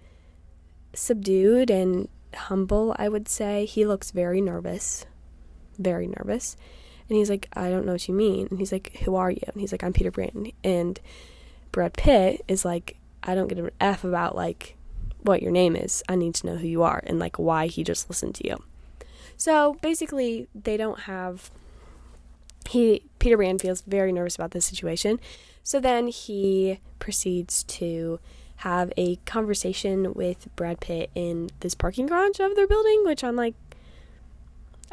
subdued 0.93 1.69
and 1.69 2.07
humble. 2.33 2.95
I 2.97 3.09
would 3.09 3.27
say 3.27 3.65
he 3.65 3.85
looks 3.85 4.11
very 4.11 4.39
nervous, 4.39 5.05
very 5.77 6.07
nervous, 6.07 6.55
and 7.09 7.17
he's 7.17 7.29
like, 7.29 7.47
"I 7.53 7.69
don't 7.69 7.85
know 7.85 7.93
what 7.93 8.07
you 8.07 8.13
mean." 8.13 8.47
And 8.49 8.59
he's 8.59 8.71
like, 8.71 8.97
"Who 9.03 9.15
are 9.15 9.31
you?" 9.31 9.41
And 9.47 9.61
he's 9.61 9.71
like, 9.71 9.83
"I'm 9.83 9.93
Peter 9.93 10.11
Brand." 10.11 10.51
And 10.63 10.99
Brad 11.71 11.93
Pitt 11.93 12.43
is 12.47 12.65
like, 12.65 12.97
"I 13.23 13.35
don't 13.35 13.47
give 13.47 13.59
an 13.59 13.71
f 13.79 14.03
about 14.03 14.35
like." 14.35 14.77
what 15.27 15.41
your 15.41 15.51
name 15.51 15.75
is. 15.75 16.03
I 16.07 16.15
need 16.15 16.33
to 16.35 16.47
know 16.47 16.55
who 16.55 16.67
you 16.67 16.83
are 16.83 17.03
and 17.05 17.19
like 17.19 17.37
why 17.37 17.67
he 17.67 17.83
just 17.83 18.09
listened 18.09 18.35
to 18.35 18.47
you. 18.47 18.63
So 19.35 19.75
basically, 19.81 20.47
they 20.55 20.77
don't 20.77 21.01
have. 21.01 21.51
He 22.69 23.03
Peter 23.19 23.37
Brand 23.37 23.61
feels 23.61 23.81
very 23.81 24.11
nervous 24.11 24.35
about 24.35 24.51
this 24.51 24.65
situation, 24.65 25.19
so 25.63 25.79
then 25.79 26.07
he 26.07 26.79
proceeds 26.99 27.63
to 27.63 28.19
have 28.61 28.91
a 28.97 29.17
conversation 29.17 30.13
with 30.13 30.47
Brad 30.55 30.79
Pitt 30.79 31.11
in 31.13 31.49
this 31.59 31.75
parking 31.75 32.07
garage 32.07 32.39
of 32.39 32.55
their 32.55 32.67
building, 32.67 33.03
which 33.05 33.23
I'm 33.23 33.35
like, 33.35 33.53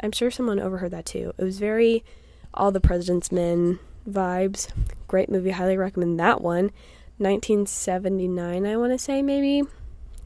I'm 0.01 0.11
sure 0.11 0.31
someone 0.31 0.59
overheard 0.59 0.91
that 0.91 1.05
too. 1.05 1.33
It 1.37 1.43
was 1.43 1.59
very 1.59 2.03
all 2.53 2.71
the 2.71 2.79
President's 2.79 3.31
Men 3.31 3.79
vibes. 4.09 4.69
Great 5.07 5.29
movie, 5.29 5.51
highly 5.51 5.77
recommend 5.77 6.19
that 6.19 6.41
one. 6.41 6.71
1979, 7.17 8.65
I 8.65 8.77
want 8.77 8.91
to 8.91 8.97
say 8.97 9.21
maybe 9.21 9.63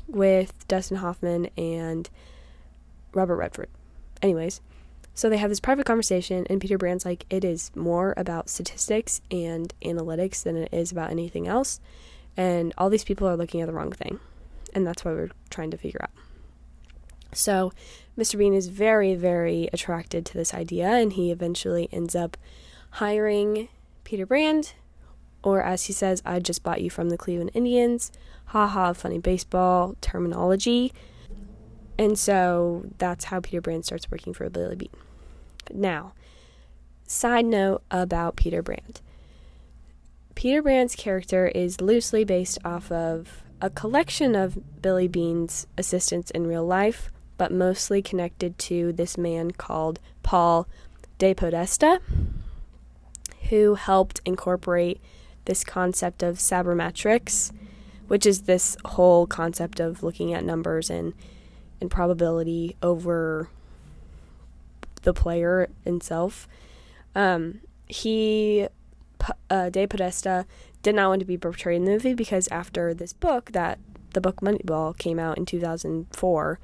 with 0.08 0.68
Dustin 0.68 0.98
Hoffman 0.98 1.50
and 1.56 2.10
Robert 3.14 3.36
Redford. 3.36 3.70
Anyways, 4.22 4.60
so 5.14 5.30
they 5.30 5.38
have 5.38 5.50
this 5.50 5.60
private 5.60 5.86
conversation, 5.86 6.48
and 6.50 6.62
Peter 6.62 6.78
Brand's 6.78 7.06
like, 7.06 7.26
it 7.30 7.44
is 7.44 7.72
more 7.76 8.14
about 8.18 8.50
statistics 8.50 9.22
and 9.30 9.74
analytics 9.84 10.44
than 10.44 10.56
it 10.56 10.74
is 10.74 10.92
about 10.92 11.12
anything 11.12 11.48
else. 11.48 11.80
And 12.36 12.74
all 12.78 12.90
these 12.90 13.04
people 13.04 13.28
are 13.28 13.38
looking 13.38 13.62
at 13.62 13.68
the 13.68 13.74
wrong 13.74 13.92
thing. 13.92 14.20
And 14.74 14.88
that's 14.88 15.04
what 15.04 15.14
we're 15.14 15.32
trying 15.50 15.72
to 15.72 15.78
figure 15.78 16.00
out. 16.02 16.12
So, 17.34 17.72
Mr. 18.20 18.38
Beane 18.38 18.54
is 18.54 18.68
very, 18.68 19.16
very 19.16 19.70
attracted 19.72 20.26
to 20.26 20.34
this 20.34 20.54
idea, 20.54 20.88
and 20.90 21.14
he 21.14 21.32
eventually 21.32 21.88
ends 21.92 22.16
up 22.16 22.36
hiring 22.92 23.70
Peter 24.04 24.26
Brand, 24.26 24.74
or 25.42 25.64
as 25.64 25.86
he 25.86 25.94
says, 25.94 26.22
I 26.26 26.40
just 26.40 26.62
bought 26.62 26.82
you 26.82 26.90
from 26.90 27.10
the 27.10 27.18
Cleveland 27.18 27.52
Indians 27.54 28.12
haha, 28.50 28.94
funny 28.94 29.20
baseball 29.20 29.96
terminology. 30.02 30.92
And 31.98 32.18
so 32.18 32.86
that's 32.98 33.26
how 33.26 33.40
Peter 33.40 33.62
Brand 33.62 33.86
starts 33.86 34.10
working 34.10 34.34
for 34.34 34.50
Billy 34.50 34.76
Beane. 34.76 34.90
Now, 35.72 36.14
side 37.06 37.46
note 37.46 37.84
about 37.92 38.36
Peter 38.36 38.62
Brand. 38.62 39.02
Peter 40.34 40.62
Brand's 40.62 40.96
character 40.96 41.48
is 41.48 41.82
loosely 41.82 42.24
based 42.24 42.58
off 42.66 42.92
of 42.92 43.44
a 43.62 43.70
collection 43.70 44.36
of 44.36 44.82
Billy 44.82 45.08
Beane's 45.08 45.68
assistants 45.78 46.32
in 46.32 46.48
real 46.48 46.66
life, 46.66 47.12
but 47.40 47.52
mostly 47.52 48.04
connected 48.04 48.60
to 48.60 48.94
this 48.94 49.18
man 49.18 49.50
called 49.50 50.00
Paul 50.22 50.68
DePodesta, 51.18 52.00
who 53.50 53.74
helped 53.74 54.22
incorporate 54.26 55.02
this 55.46 55.64
concept 55.64 56.22
of 56.22 56.38
sabermetrics 56.38 57.52
which 58.10 58.26
is 58.26 58.42
this 58.42 58.76
whole 58.84 59.26
concept 59.28 59.80
of 59.80 60.04
looking 60.04 60.34
at 60.34 60.44
numbers 60.44 60.90
and 60.90 61.14
and 61.80 61.90
probability 61.90 62.76
over 62.84 63.48
the 65.04 65.14
player 65.14 65.70
himself. 65.86 66.46
Um, 67.16 67.62
he, 67.88 68.68
uh, 69.50 69.70
DePodesta, 69.72 70.44
did 70.84 70.96
not 70.96 71.08
want 71.08 71.20
to 71.22 71.26
be 71.26 71.38
portrayed 71.38 71.78
in 71.78 71.86
the 71.86 71.92
movie 71.92 72.14
because 72.14 72.50
after 72.50 72.94
this 72.94 73.14
book, 73.14 73.54
that 73.54 73.80
the 74.14 74.20
book 74.20 74.42
Moneyball 74.42 74.98
came 74.98 75.20
out 75.20 75.38
in 75.38 75.46
2004, 75.46 76.60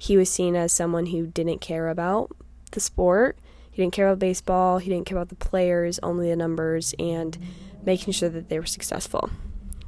he 0.00 0.16
was 0.16 0.30
seen 0.30 0.56
as 0.56 0.72
someone 0.72 1.06
who 1.06 1.26
didn't 1.26 1.60
care 1.60 1.88
about 1.88 2.34
the 2.70 2.80
sport. 2.80 3.38
He 3.70 3.82
didn't 3.82 3.92
care 3.92 4.08
about 4.08 4.18
baseball. 4.18 4.78
He 4.78 4.88
didn't 4.88 5.04
care 5.04 5.18
about 5.18 5.28
the 5.28 5.34
players, 5.34 6.00
only 6.02 6.30
the 6.30 6.36
numbers, 6.36 6.94
and 6.98 7.36
making 7.84 8.14
sure 8.14 8.30
that 8.30 8.48
they 8.48 8.58
were 8.58 8.64
successful. 8.64 9.28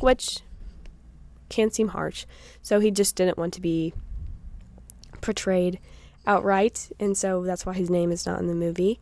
Which 0.01 0.41
can 1.49 1.71
seem 1.71 1.89
harsh. 1.89 2.27
So 2.61 2.79
he 2.79 2.91
just 2.91 3.17
didn't 3.17 3.39
want 3.39 3.55
to 3.55 3.63
be 3.63 3.95
portrayed 5.23 5.79
outright, 6.27 6.91
and 7.01 7.17
so 7.17 7.43
that's 7.43 7.65
why 7.65 7.73
his 7.73 7.89
name 7.89 8.13
is 8.13 8.27
not 8.27 8.39
in 8.39 8.49
the 8.49 8.55
movie. 8.55 9.01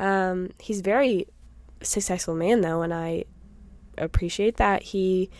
Um, 0.00 0.50
he's 0.58 0.80
very 0.80 1.28
successful 1.80 2.34
man 2.34 2.60
though, 2.60 2.82
and 2.82 2.92
I 2.92 3.24
appreciate 3.96 4.56
that. 4.56 4.82
He, 4.82 5.30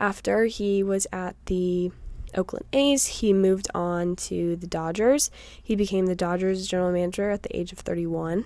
after 0.00 0.46
he 0.46 0.82
was 0.82 1.06
at 1.12 1.36
the 1.46 1.92
Oakland 2.34 2.66
A's, 2.72 3.06
he 3.06 3.32
moved 3.32 3.68
on 3.74 4.16
to 4.16 4.56
the 4.56 4.66
Dodgers. 4.66 5.30
He 5.62 5.76
became 5.76 6.06
the 6.06 6.16
Dodgers 6.16 6.66
general 6.66 6.92
manager 6.92 7.30
at 7.30 7.42
the 7.42 7.56
age 7.56 7.72
of 7.72 7.78
31. 7.78 8.44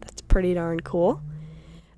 That's 0.00 0.20
pretty 0.22 0.54
darn 0.54 0.80
cool. 0.80 1.20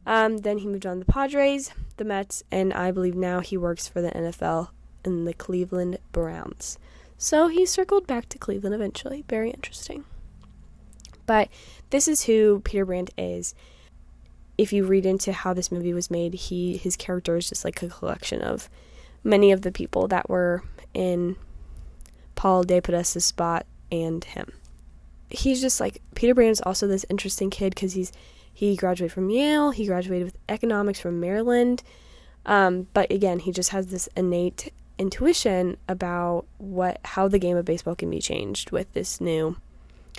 Um, 0.04 0.38
then 0.38 0.58
he 0.58 0.66
moved 0.66 0.86
on 0.86 0.98
to 0.98 1.04
the 1.04 1.12
Padres, 1.12 1.72
the 1.96 2.04
Mets, 2.04 2.42
and 2.50 2.72
I 2.72 2.90
believe 2.90 3.14
now 3.14 3.40
he 3.40 3.56
works 3.56 3.86
for 3.86 4.02
the 4.02 4.10
NFL 4.10 4.70
in 5.04 5.24
the 5.24 5.34
Cleveland 5.34 5.98
Browns. 6.10 6.78
So 7.18 7.48
he 7.48 7.64
circled 7.66 8.06
back 8.06 8.28
to 8.30 8.38
Cleveland 8.38 8.74
eventually. 8.74 9.24
Very 9.28 9.50
interesting. 9.50 10.04
But 11.24 11.48
this 11.90 12.08
is 12.08 12.24
who 12.24 12.60
Peter 12.64 12.84
Brand 12.84 13.10
is. 13.16 13.54
If 14.58 14.72
you 14.72 14.84
read 14.84 15.06
into 15.06 15.32
how 15.32 15.54
this 15.54 15.70
movie 15.70 15.94
was 15.94 16.10
made, 16.10 16.34
he 16.34 16.76
his 16.76 16.96
character 16.96 17.36
is 17.36 17.48
just 17.48 17.64
like 17.64 17.80
a 17.82 17.88
collection 17.88 18.42
of 18.42 18.68
many 19.24 19.52
of 19.52 19.62
the 19.62 19.72
people 19.72 20.08
that 20.08 20.28
were 20.28 20.62
in 20.94 21.36
Paul 22.34 22.64
DePodesta's 22.64 23.24
spot 23.24 23.66
and 23.90 24.24
him. 24.24 24.52
He's 25.30 25.60
just 25.60 25.80
like 25.80 26.02
Peter 26.14 26.34
Brand 26.34 26.50
is 26.50 26.60
also 26.60 26.86
this 26.86 27.06
interesting 27.08 27.50
kid 27.50 27.74
because 27.74 27.94
he's 27.94 28.12
he 28.52 28.76
graduated 28.76 29.12
from 29.12 29.30
Yale, 29.30 29.70
he 29.70 29.86
graduated 29.86 30.26
with 30.26 30.38
economics 30.48 31.00
from 31.00 31.20
Maryland. 31.20 31.82
Um, 32.44 32.88
but 32.92 33.10
again, 33.10 33.38
he 33.38 33.52
just 33.52 33.70
has 33.70 33.86
this 33.86 34.08
innate 34.16 34.72
intuition 34.98 35.76
about 35.88 36.44
what 36.58 37.00
how 37.04 37.28
the 37.28 37.38
game 37.38 37.56
of 37.56 37.64
baseball 37.64 37.94
can 37.94 38.10
be 38.10 38.20
changed 38.20 38.70
with 38.70 38.92
this 38.92 39.20
new 39.20 39.56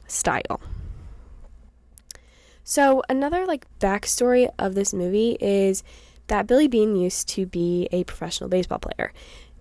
style. 0.08 0.60
So 2.63 3.03
another 3.10 3.46
like 3.46 3.68
backstory 3.80 4.50
of 4.58 4.74
this 4.74 4.94
movie 4.94 5.38
is 5.39 5.84
that 6.27 6.48
Billy 6.48 6.68
Beane 6.68 6.96
used 6.96 7.27
to 7.30 7.46
be 7.46 7.88
a 7.92 8.03
professional 8.06 8.50
baseball 8.50 8.80
player, 8.80 9.12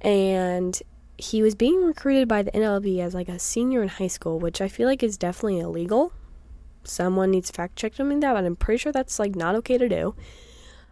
and 0.00 0.80
he 1.22 1.40
was 1.40 1.54
being 1.54 1.84
recruited 1.84 2.26
by 2.26 2.42
the 2.42 2.50
MLB 2.50 2.98
as 2.98 3.14
like 3.14 3.28
a 3.28 3.38
senior 3.38 3.80
in 3.80 3.88
high 3.88 4.08
school, 4.08 4.40
which 4.40 4.60
I 4.60 4.66
feel 4.66 4.88
like 4.88 5.04
is 5.04 5.16
definitely 5.16 5.60
illegal. 5.60 6.12
Someone 6.82 7.30
needs 7.30 7.48
to 7.48 7.54
fact 7.54 7.76
check 7.76 7.96
me 8.00 8.18
that, 8.18 8.32
but 8.32 8.44
I'm 8.44 8.56
pretty 8.56 8.78
sure 8.78 8.90
that's 8.90 9.20
like 9.20 9.36
not 9.36 9.54
okay 9.56 9.78
to 9.78 9.88
do. 9.88 10.16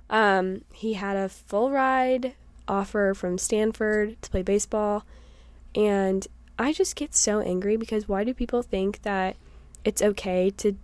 Um, 0.08 0.62
he 0.72 0.94
had 0.94 1.16
a 1.16 1.28
full 1.28 1.72
ride 1.72 2.34
offer 2.68 3.12
from 3.12 3.38
Stanford 3.38 4.22
to 4.22 4.30
play 4.30 4.42
baseball. 4.42 5.04
And 5.74 6.26
I 6.58 6.72
just 6.72 6.94
get 6.94 7.14
so 7.14 7.40
angry 7.40 7.76
because 7.76 8.08
why 8.08 8.22
do 8.22 8.32
people 8.32 8.62
think 8.62 9.02
that 9.02 9.36
it's 9.84 10.00
okay 10.00 10.50
to 10.58 10.76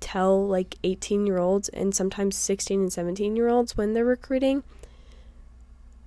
tell 0.00 0.46
like 0.46 0.76
18 0.84 1.26
year 1.26 1.38
olds 1.38 1.70
and 1.70 1.94
sometimes 1.94 2.36
16 2.36 2.80
and 2.80 2.92
17 2.92 3.36
year 3.36 3.48
olds 3.48 3.76
when 3.76 3.94
they're 3.94 4.04
recruiting 4.04 4.64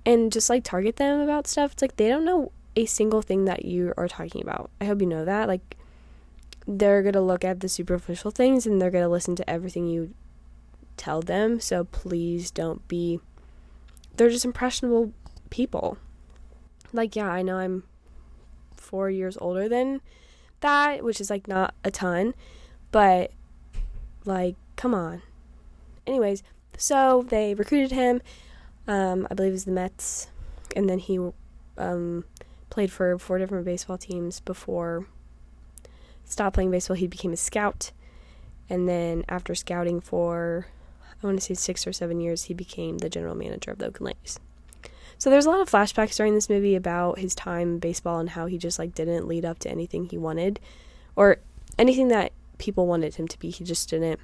and 0.04 0.30
just 0.30 0.48
like 0.48 0.62
target 0.62 0.96
them 0.96 1.18
about 1.18 1.48
stuff? 1.48 1.72
It's 1.72 1.82
like 1.82 1.96
they 1.96 2.08
don't 2.08 2.24
know 2.24 2.52
a 2.76 2.86
single 2.86 3.22
thing 3.22 3.46
that 3.46 3.64
you 3.64 3.92
are 3.96 4.08
talking 4.08 4.42
about. 4.42 4.70
I 4.80 4.84
hope 4.84 5.00
you 5.00 5.06
know 5.06 5.24
that. 5.24 5.48
Like, 5.48 5.76
they're 6.66 7.02
going 7.02 7.14
to 7.14 7.20
look 7.20 7.44
at 7.44 7.60
the 7.60 7.68
superficial 7.68 8.30
things 8.30 8.66
and 8.66 8.80
they're 8.80 8.90
going 8.90 9.04
to 9.04 9.08
listen 9.08 9.36
to 9.36 9.48
everything 9.48 9.86
you 9.86 10.12
tell 10.96 11.22
them. 11.22 11.60
So 11.60 11.84
please 11.84 12.50
don't 12.50 12.86
be 12.88 13.20
they're 14.16 14.30
just 14.30 14.44
impressionable 14.44 15.12
people. 15.50 15.98
Like, 16.92 17.16
yeah, 17.16 17.30
I 17.30 17.42
know 17.42 17.58
I'm 17.58 17.84
four 18.76 19.10
years 19.10 19.36
older 19.40 19.68
than 19.68 20.00
that, 20.60 21.04
which 21.04 21.20
is 21.20 21.30
like 21.30 21.46
not 21.46 21.74
a 21.84 21.90
ton, 21.90 22.34
but 22.90 23.30
like, 24.24 24.56
come 24.76 24.94
on. 24.94 25.22
Anyways, 26.06 26.42
so 26.76 27.26
they 27.28 27.54
recruited 27.54 27.92
him. 27.92 28.22
Um, 28.88 29.26
I 29.30 29.34
believe 29.34 29.50
it 29.50 29.52
was 29.52 29.64
the 29.64 29.72
Mets, 29.72 30.28
and 30.74 30.88
then 30.88 30.98
he 30.98 31.18
um, 31.76 32.24
played 32.70 32.90
for 32.90 33.18
four 33.18 33.38
different 33.38 33.64
baseball 33.64 33.98
teams 33.98 34.40
before 34.40 35.06
stopped 36.24 36.54
playing 36.54 36.70
baseball. 36.70 36.96
He 36.96 37.06
became 37.06 37.32
a 37.32 37.36
scout, 37.36 37.92
and 38.68 38.88
then 38.88 39.24
after 39.28 39.54
scouting 39.54 40.00
for 40.00 40.66
I 41.22 41.26
want 41.26 41.38
to 41.38 41.44
say 41.44 41.54
six 41.54 41.86
or 41.86 41.92
seven 41.92 42.20
years, 42.20 42.44
he 42.44 42.54
became 42.54 42.98
the 42.98 43.08
general 43.08 43.34
manager 43.34 43.70
of 43.70 43.78
the 43.78 43.86
Oakland 43.86 44.16
A's. 44.22 44.38
So 45.18 45.30
there's 45.30 45.46
a 45.46 45.50
lot 45.50 45.60
of 45.60 45.70
flashbacks 45.70 46.16
during 46.16 46.34
this 46.34 46.50
movie 46.50 46.74
about 46.74 47.18
his 47.18 47.34
time 47.34 47.74
in 47.74 47.78
baseball 47.78 48.18
and 48.18 48.30
how 48.30 48.46
he 48.46 48.58
just 48.58 48.78
like 48.78 48.94
didn't 48.94 49.26
lead 49.26 49.44
up 49.46 49.58
to 49.60 49.70
anything 49.70 50.04
he 50.04 50.18
wanted, 50.18 50.60
or 51.14 51.38
anything 51.78 52.08
that 52.08 52.32
people 52.58 52.86
wanted 52.86 53.14
him 53.14 53.26
to 53.28 53.38
be. 53.38 53.50
He 53.50 53.64
just 53.64 53.88
didn't 53.88 54.20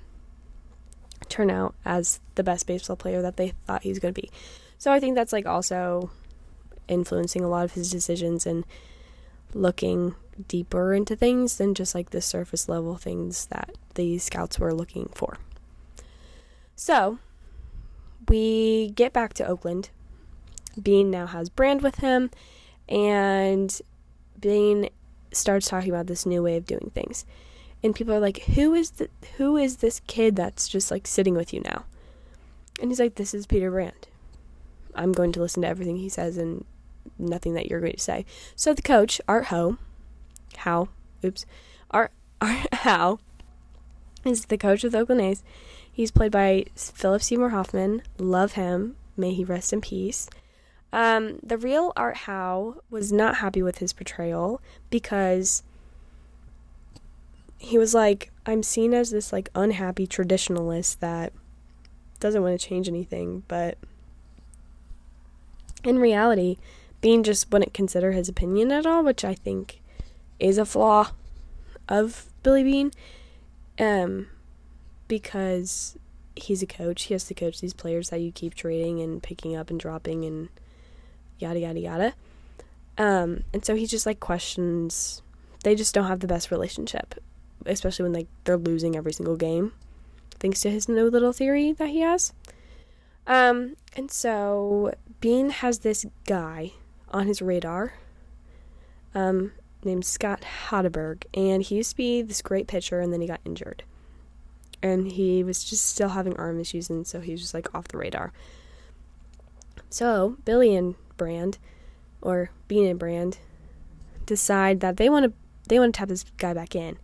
turn 1.29 1.51
out 1.51 1.75
as 1.85 2.21
the 2.35 2.43
best 2.43 2.67
baseball 2.67 2.97
player 2.97 3.23
that 3.23 3.37
they 3.37 3.55
thought 3.67 3.83
he 3.83 3.89
was 3.89 3.99
going 3.99 4.13
to 4.13 4.21
be. 4.21 4.31
So 4.77 4.93
I 4.93 5.01
think 5.01 5.15
that's 5.15 5.33
like 5.33 5.47
also 5.47 6.11
influencing 6.93 7.43
a 7.43 7.49
lot 7.49 7.65
of 7.65 7.73
his 7.73 7.91
decisions 7.91 8.47
and 8.47 8.65
looking 9.55 10.15
deeper 10.49 10.95
into 10.95 11.17
things 11.17 11.57
than 11.57 11.75
just 11.75 11.95
like 11.95 12.11
the 12.11 12.21
surface 12.21 12.69
level 12.69 12.97
things 12.97 13.47
that 13.47 13.71
the 13.95 14.19
scouts 14.19 14.59
were 14.59 14.73
looking 14.73 15.11
for. 15.15 15.37
So, 16.75 17.19
we 18.29 18.91
get 18.95 19.13
back 19.13 19.35
to 19.35 19.47
Oakland. 19.47 19.91
Beane 20.81 21.11
now 21.11 21.27
has 21.27 21.51
Brand 21.51 21.83
with 21.83 21.97
him, 21.97 22.31
and 22.89 23.81
Beane 24.41 24.89
starts 25.33 25.69
talking 25.69 25.91
about 25.91 26.07
this 26.07 26.27
new 26.27 26.43
way 26.43 26.57
of 26.57 26.67
doing 26.67 26.91
things. 26.95 27.25
And 27.83 27.95
people 27.95 28.15
are 28.15 28.21
like, 28.21 28.43
"Who 28.55 28.75
is 28.75 28.91
the 28.93 29.09
who 29.37 29.57
is 29.57 29.79
this 29.79 30.01
kid 30.07 30.37
that's 30.37 30.69
just 30.69 30.91
like 30.91 31.07
sitting 31.07 31.35
with 31.35 31.53
you 31.53 31.61
now?" 31.61 31.85
And 32.81 32.91
he's 32.91 33.01
like, 33.01 33.17
"This 33.17 33.35
is 33.35 33.47
Peter 33.47 33.71
Brand. 33.71 34.09
I'm 34.95 35.13
going 35.13 35.33
to 35.33 35.41
listen 35.41 35.63
to 35.63 35.69
everything 35.69 35.97
he 35.97 36.09
says 36.09 36.37
and 36.37 36.65
nothing 37.23 37.55
that 37.55 37.67
you're 37.67 37.81
going 37.81 37.93
to 37.93 37.99
say." 37.99 38.25
So 38.57 38.75
the 38.75 38.83
coach, 38.83 39.21
Art 39.29 39.47
Howe, 39.47 39.79
How, 40.59 40.89
oops, 41.25 41.47
Art 41.91 42.13
Art 42.41 42.67
Howe, 42.73 43.19
is 44.25 44.47
the 44.47 44.59
coach 44.59 44.85
of 44.85 44.93
the 44.93 44.99
Oakland 44.99 45.21
A's. 45.21 45.43
He's 45.91 46.11
played 46.11 46.33
by 46.33 46.65
Philip 46.75 47.23
Seymour 47.23 47.51
Hoffman. 47.51 48.03
Love 48.19 48.53
him. 48.53 48.97
May 49.17 49.35
he 49.35 49.45
rest 49.45 49.73
in 49.73 49.83
peace. 49.83 50.29
Um, 50.93 51.39
the 51.43 51.59
real 51.59 51.93
Art 51.97 52.19
Howe 52.19 52.77
was 52.91 53.13
not 53.13 53.37
happy 53.37 53.63
with 53.63 53.79
his 53.79 53.93
portrayal 53.93 54.61
because 54.91 55.63
he 57.59 57.79
was 57.79 57.95
like, 57.95 58.31
I'm 58.45 58.63
seen 58.63 58.93
as 58.93 59.11
this 59.11 59.33
like 59.33 59.49
unhappy 59.55 60.07
traditionalist 60.07 60.99
that 60.99 61.33
doesn't 62.21 62.43
want 62.43 62.59
to 62.59 62.67
change 62.67 62.89
anything, 62.89 63.43
but 63.49 63.79
in 65.85 65.99
reality, 65.99 66.59
Beane 67.03 67.23
just 67.23 67.53
wouldn't 67.53 67.75
consider 67.75 68.13
his 68.13 68.29
opinion 68.29 68.73
at 68.73 68.87
all, 68.87 69.05
which 69.05 69.25
I 69.25 69.35
think 69.35 69.83
is 70.39 70.57
a 70.57 70.65
flaw 70.65 71.11
of 71.89 72.33
Billy 72.43 72.63
Beane. 72.63 72.93
Um, 73.79 74.29
because 75.09 75.99
he's 76.37 76.63
a 76.63 76.67
coach, 76.67 77.05
he 77.05 77.15
has 77.15 77.25
to 77.25 77.35
coach 77.35 77.61
these 77.61 77.75
players 77.75 78.11
that 78.11 78.21
you 78.21 78.33
keep 78.33 78.55
trading 78.55 79.01
and 79.01 79.23
picking 79.23 79.55
up 79.55 79.69
and 79.69 79.79
dropping 79.79 80.25
and 80.25 80.49
yada 81.39 81.59
yada 81.59 81.81
yada. 81.81 82.15
Um, 82.97 83.45
and 83.53 83.65
so 83.65 83.75
he 83.75 83.87
just 83.87 84.07
like 84.07 84.21
questions. 84.21 85.23
They 85.65 85.75
just 85.75 85.95
don't 85.95 86.07
have 86.07 86.21
the 86.21 86.27
best 86.27 86.51
relationship, 86.51 87.15
especially 87.67 88.05
when 88.05 88.13
like 88.13 88.29
they're 88.45 88.57
losing 88.57 88.97
every 88.97 89.13
single 89.13 89.37
game, 89.37 89.73
thanks 90.39 90.61
to 90.61 90.71
his 90.71 90.89
new 90.89 91.11
little 91.11 91.33
theory 91.33 91.73
that 91.73 91.89
he 91.89 92.01
has. 92.01 92.33
Um, 93.27 93.77
and 93.97 94.11
so 94.11 94.95
Beane 95.21 95.51
has 95.51 95.81
this 95.81 96.07
guy 96.27 96.73
on 97.13 97.27
his 97.27 97.43
radar, 97.43 97.95
um, 99.15 99.53
named 99.85 100.05
Scott 100.05 100.45
Hatteberg, 100.69 101.25
and 101.35 101.63
he 101.63 101.77
used 101.77 101.91
to 101.91 101.97
be 101.97 102.23
this 102.23 102.43
great 102.43 102.67
pitcher, 102.67 103.01
and 103.01 103.13
then 103.13 103.21
he 103.21 103.27
got 103.27 103.41
injured, 103.45 103.83
and 104.83 105.13
he 105.13 105.43
was 105.45 105.65
just 105.65 105.87
still 105.87 106.11
having 106.11 106.37
arm 106.37 106.61
issues, 106.61 106.89
and 106.89 107.07
so 107.07 107.21
he 107.21 107.33
was 107.33 107.41
just 107.41 107.55
like 107.55 107.73
off 107.75 107.89
the 107.89 107.99
radar. 107.99 108.33
So 109.91 110.37
Billy 110.45 110.75
and 110.75 110.95
Brand, 111.17 111.59
or 112.21 112.51
Beane 112.69 112.89
and 112.89 112.99
Brand, 112.99 113.39
decide 114.25 114.81
that 114.81 114.97
they 114.97 115.11
want 115.11 115.27
to 115.27 115.33
they 115.69 115.79
want 115.79 115.95
to 115.95 115.99
tap 115.99 116.09
this 116.09 116.25
guy 116.39 116.55
back 116.55 116.75
in, 116.75 116.99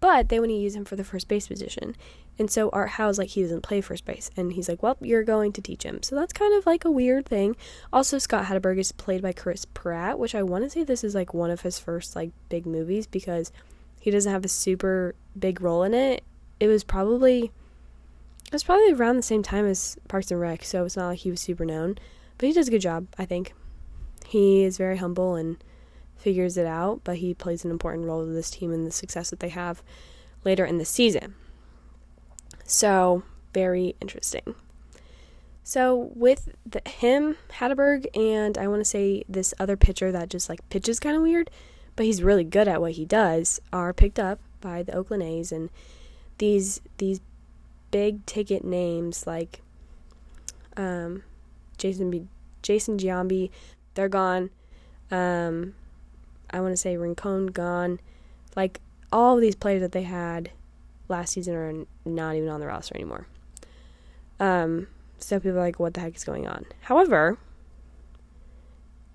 but 0.00 0.28
they 0.28 0.40
want 0.40 0.50
to 0.50 0.56
use 0.56 0.74
him 0.74 0.84
for 0.84 0.96
the 0.96 1.04
first 1.04 1.28
base 1.28 1.48
position. 1.48 1.96
And 2.38 2.50
so 2.50 2.70
Art 2.70 2.90
Howe's 2.90 3.18
like 3.18 3.30
he 3.30 3.42
doesn't 3.42 3.62
play 3.62 3.80
first 3.80 4.04
base, 4.06 4.30
and 4.36 4.52
he's 4.52 4.68
like, 4.68 4.82
"Well, 4.82 4.96
you're 5.00 5.24
going 5.24 5.52
to 5.52 5.60
teach 5.60 5.82
him." 5.82 6.02
So 6.02 6.16
that's 6.16 6.32
kind 6.32 6.54
of 6.54 6.64
like 6.64 6.84
a 6.84 6.90
weird 6.90 7.26
thing. 7.26 7.54
Also, 7.92 8.18
Scott 8.18 8.46
Hatteberg 8.46 8.78
is 8.78 8.92
played 8.92 9.20
by 9.20 9.32
Chris 9.32 9.66
Pratt, 9.66 10.18
which 10.18 10.34
I 10.34 10.42
want 10.42 10.64
to 10.64 10.70
say 10.70 10.82
this 10.82 11.04
is 11.04 11.14
like 11.14 11.34
one 11.34 11.50
of 11.50 11.60
his 11.60 11.78
first 11.78 12.16
like 12.16 12.30
big 12.48 12.64
movies 12.64 13.06
because 13.06 13.52
he 14.00 14.10
doesn't 14.10 14.32
have 14.32 14.44
a 14.44 14.48
super 14.48 15.14
big 15.38 15.60
role 15.60 15.82
in 15.82 15.92
it. 15.92 16.24
It 16.58 16.68
was 16.68 16.82
probably 16.82 17.52
it 18.46 18.52
was 18.52 18.64
probably 18.64 18.92
around 18.92 19.16
the 19.16 19.22
same 19.22 19.42
time 19.42 19.66
as 19.66 19.96
Parks 20.08 20.30
and 20.30 20.40
Rec, 20.40 20.64
so 20.64 20.84
it's 20.84 20.96
not 20.96 21.08
like 21.08 21.20
he 21.20 21.30
was 21.30 21.40
super 21.40 21.64
known. 21.64 21.98
But 22.38 22.46
he 22.46 22.52
does 22.52 22.68
a 22.68 22.70
good 22.70 22.80
job, 22.80 23.06
I 23.18 23.26
think. 23.26 23.52
He 24.26 24.64
is 24.64 24.78
very 24.78 24.96
humble 24.96 25.34
and 25.34 25.62
figures 26.16 26.56
it 26.56 26.66
out, 26.66 27.02
but 27.04 27.18
he 27.18 27.34
plays 27.34 27.64
an 27.64 27.70
important 27.70 28.06
role 28.06 28.24
to 28.24 28.32
this 28.32 28.50
team 28.50 28.72
and 28.72 28.86
the 28.86 28.90
success 28.90 29.30
that 29.30 29.40
they 29.40 29.50
have 29.50 29.82
later 30.44 30.64
in 30.64 30.78
the 30.78 30.84
season. 30.84 31.34
So, 32.70 33.24
very 33.52 33.96
interesting. 34.00 34.54
So, 35.64 36.12
with 36.14 36.54
the, 36.64 36.80
him, 36.88 37.36
Hatteberg, 37.54 38.06
and 38.16 38.56
I 38.56 38.68
want 38.68 38.78
to 38.80 38.84
say 38.84 39.24
this 39.28 39.52
other 39.58 39.76
pitcher 39.76 40.12
that 40.12 40.28
just 40.30 40.48
like 40.48 40.66
pitches 40.70 41.00
kind 41.00 41.16
of 41.16 41.22
weird, 41.22 41.50
but 41.96 42.06
he's 42.06 42.22
really 42.22 42.44
good 42.44 42.68
at 42.68 42.80
what 42.80 42.92
he 42.92 43.04
does, 43.04 43.60
are 43.72 43.92
picked 43.92 44.20
up 44.20 44.38
by 44.60 44.84
the 44.84 44.94
Oakland 44.94 45.24
A's, 45.24 45.50
and 45.50 45.68
these 46.38 46.80
these 46.98 47.20
big 47.90 48.24
ticket 48.24 48.64
names 48.64 49.26
like 49.26 49.62
um, 50.76 51.24
Jason 51.76 52.08
B, 52.08 52.28
Jason 52.62 52.98
Giambi, 52.98 53.50
they're 53.94 54.08
gone. 54.08 54.48
Um, 55.10 55.74
I 56.52 56.60
want 56.60 56.72
to 56.72 56.76
say 56.76 56.96
Rincon 56.96 57.48
gone. 57.48 57.98
Like 58.54 58.80
all 59.12 59.38
these 59.38 59.56
players 59.56 59.80
that 59.80 59.90
they 59.90 60.04
had 60.04 60.52
last 61.10 61.32
season 61.32 61.54
are 61.54 61.86
not 62.04 62.36
even 62.36 62.48
on 62.48 62.60
the 62.60 62.66
roster 62.66 62.94
anymore. 62.94 63.26
Um, 64.38 64.86
so 65.18 65.38
people 65.38 65.58
are 65.58 65.62
like, 65.62 65.78
what 65.78 65.94
the 65.94 66.00
heck 66.00 66.16
is 66.16 66.24
going 66.24 66.46
on? 66.46 66.64
However, 66.82 67.38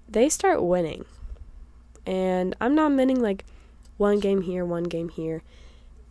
they 0.07 0.29
start 0.29 0.63
winning. 0.63 1.05
And 2.05 2.55
I'm 2.61 2.75
not 2.75 2.91
meaning 2.91 3.21
like 3.21 3.45
one 3.97 4.19
game 4.19 4.41
here, 4.41 4.63
one 4.63 4.83
game 4.83 5.09
here. 5.09 5.41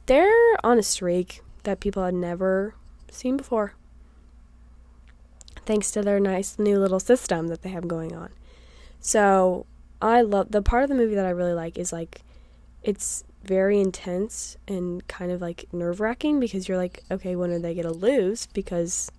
They're 0.06 0.56
on 0.64 0.78
a 0.78 0.82
streak 0.82 1.42
that 1.62 1.80
people 1.80 2.04
had 2.04 2.14
never 2.14 2.74
seen 3.10 3.36
before 3.36 3.74
thanks 5.66 5.90
to 5.92 6.02
their 6.02 6.20
nice 6.20 6.58
new 6.58 6.78
little 6.78 7.00
system 7.00 7.48
that 7.48 7.62
they 7.62 7.70
have 7.70 7.88
going 7.88 8.14
on. 8.14 8.30
So 9.00 9.66
I 10.00 10.20
love 10.22 10.50
the 10.50 10.62
part 10.62 10.82
of 10.82 10.88
the 10.88 10.94
movie 10.94 11.14
that 11.14 11.26
I 11.26 11.30
really 11.30 11.54
like 11.54 11.78
is 11.78 11.92
like 11.92 12.22
it's 12.82 13.24
very 13.46 13.80
intense 13.80 14.56
and 14.66 15.06
kind 15.08 15.30
of 15.30 15.40
like 15.40 15.66
nerve 15.72 16.00
wracking 16.00 16.40
because 16.40 16.68
you're 16.68 16.78
like, 16.78 17.02
okay, 17.10 17.36
when 17.36 17.50
are 17.50 17.58
they 17.58 17.74
gonna 17.74 17.92
lose? 17.92 18.46
Because 18.46 19.10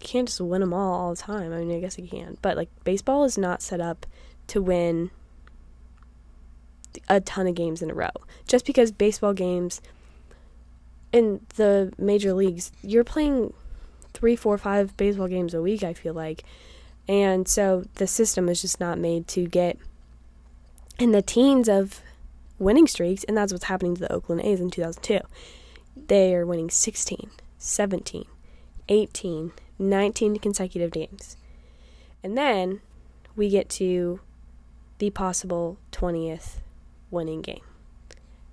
you 0.00 0.06
can't 0.06 0.28
just 0.28 0.40
win 0.40 0.60
them 0.60 0.72
all 0.72 0.94
all 0.94 1.10
the 1.10 1.20
time. 1.20 1.52
I 1.52 1.58
mean, 1.58 1.76
I 1.76 1.80
guess 1.80 1.98
you 1.98 2.08
can, 2.08 2.38
but 2.42 2.56
like 2.56 2.68
baseball 2.84 3.24
is 3.24 3.36
not 3.36 3.62
set 3.62 3.80
up 3.80 4.06
to 4.48 4.62
win 4.62 5.10
a 7.08 7.20
ton 7.20 7.46
of 7.46 7.54
games 7.54 7.82
in 7.82 7.90
a 7.90 7.94
row. 7.94 8.10
Just 8.46 8.64
because 8.64 8.92
baseball 8.92 9.32
games 9.32 9.80
in 11.12 11.40
the 11.56 11.92
major 11.98 12.32
leagues, 12.32 12.72
you're 12.82 13.04
playing 13.04 13.52
three, 14.14 14.36
four, 14.36 14.56
five 14.58 14.96
baseball 14.96 15.28
games 15.28 15.54
a 15.54 15.62
week, 15.62 15.82
I 15.82 15.92
feel 15.92 16.14
like. 16.14 16.44
And 17.08 17.46
so 17.46 17.84
the 17.94 18.06
system 18.06 18.48
is 18.48 18.60
just 18.62 18.80
not 18.80 18.98
made 18.98 19.28
to 19.28 19.46
get 19.46 19.78
in 20.98 21.12
the 21.12 21.22
teens 21.22 21.68
of 21.68 22.00
winning 22.58 22.86
streaks, 22.86 23.24
and 23.24 23.36
that's 23.36 23.52
what's 23.52 23.64
happening 23.64 23.94
to 23.94 24.00
the 24.00 24.12
Oakland 24.12 24.42
A's 24.42 24.60
in 24.60 24.70
2002. 24.70 25.20
They 26.08 26.34
are 26.34 26.46
winning 26.46 26.70
16, 26.70 27.30
17, 27.58 28.24
18, 28.88 29.52
19 29.78 30.38
consecutive 30.38 30.90
games. 30.90 31.36
And 32.22 32.36
then 32.36 32.80
we 33.34 33.48
get 33.48 33.68
to 33.70 34.20
the 34.98 35.10
possible 35.10 35.78
20th 35.92 36.56
winning 37.10 37.42
game. 37.42 37.64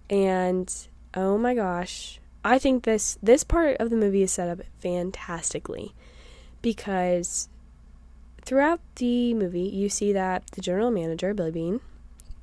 And 0.10 0.74
oh 1.14 1.38
my 1.38 1.54
gosh, 1.56 2.20
I 2.44 2.60
think 2.60 2.84
this 2.84 3.18
this 3.24 3.44
part 3.44 3.78
of 3.78 3.90
the 3.90 3.96
movie 3.96 4.22
is 4.22 4.32
set 4.32 4.50
up 4.50 4.66
fantastically 4.80 5.94
because 6.62 7.48
throughout 8.42 8.82
the 8.96 9.34
movie 9.34 9.62
you 9.62 9.88
see 9.90 10.12
that 10.12 10.46
the 10.52 10.62
general 10.62 10.92
manager 10.92 11.34
Billy 11.34 11.52
Beane 11.52 11.80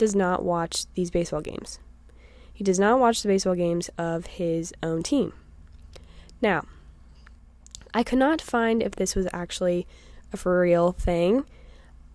does 0.00 0.16
not 0.16 0.42
watch 0.42 0.86
these 0.94 1.10
baseball 1.10 1.42
games. 1.42 1.78
He 2.54 2.64
does 2.64 2.78
not 2.78 2.98
watch 2.98 3.20
the 3.20 3.28
baseball 3.28 3.54
games 3.54 3.90
of 3.98 4.24
his 4.24 4.72
own 4.82 5.02
team. 5.02 5.34
Now, 6.40 6.64
I 7.92 8.02
could 8.02 8.18
not 8.18 8.40
find 8.40 8.82
if 8.82 8.92
this 8.92 9.14
was 9.14 9.28
actually 9.30 9.86
a 10.32 10.38
for 10.38 10.58
real 10.58 10.92
thing. 10.92 11.44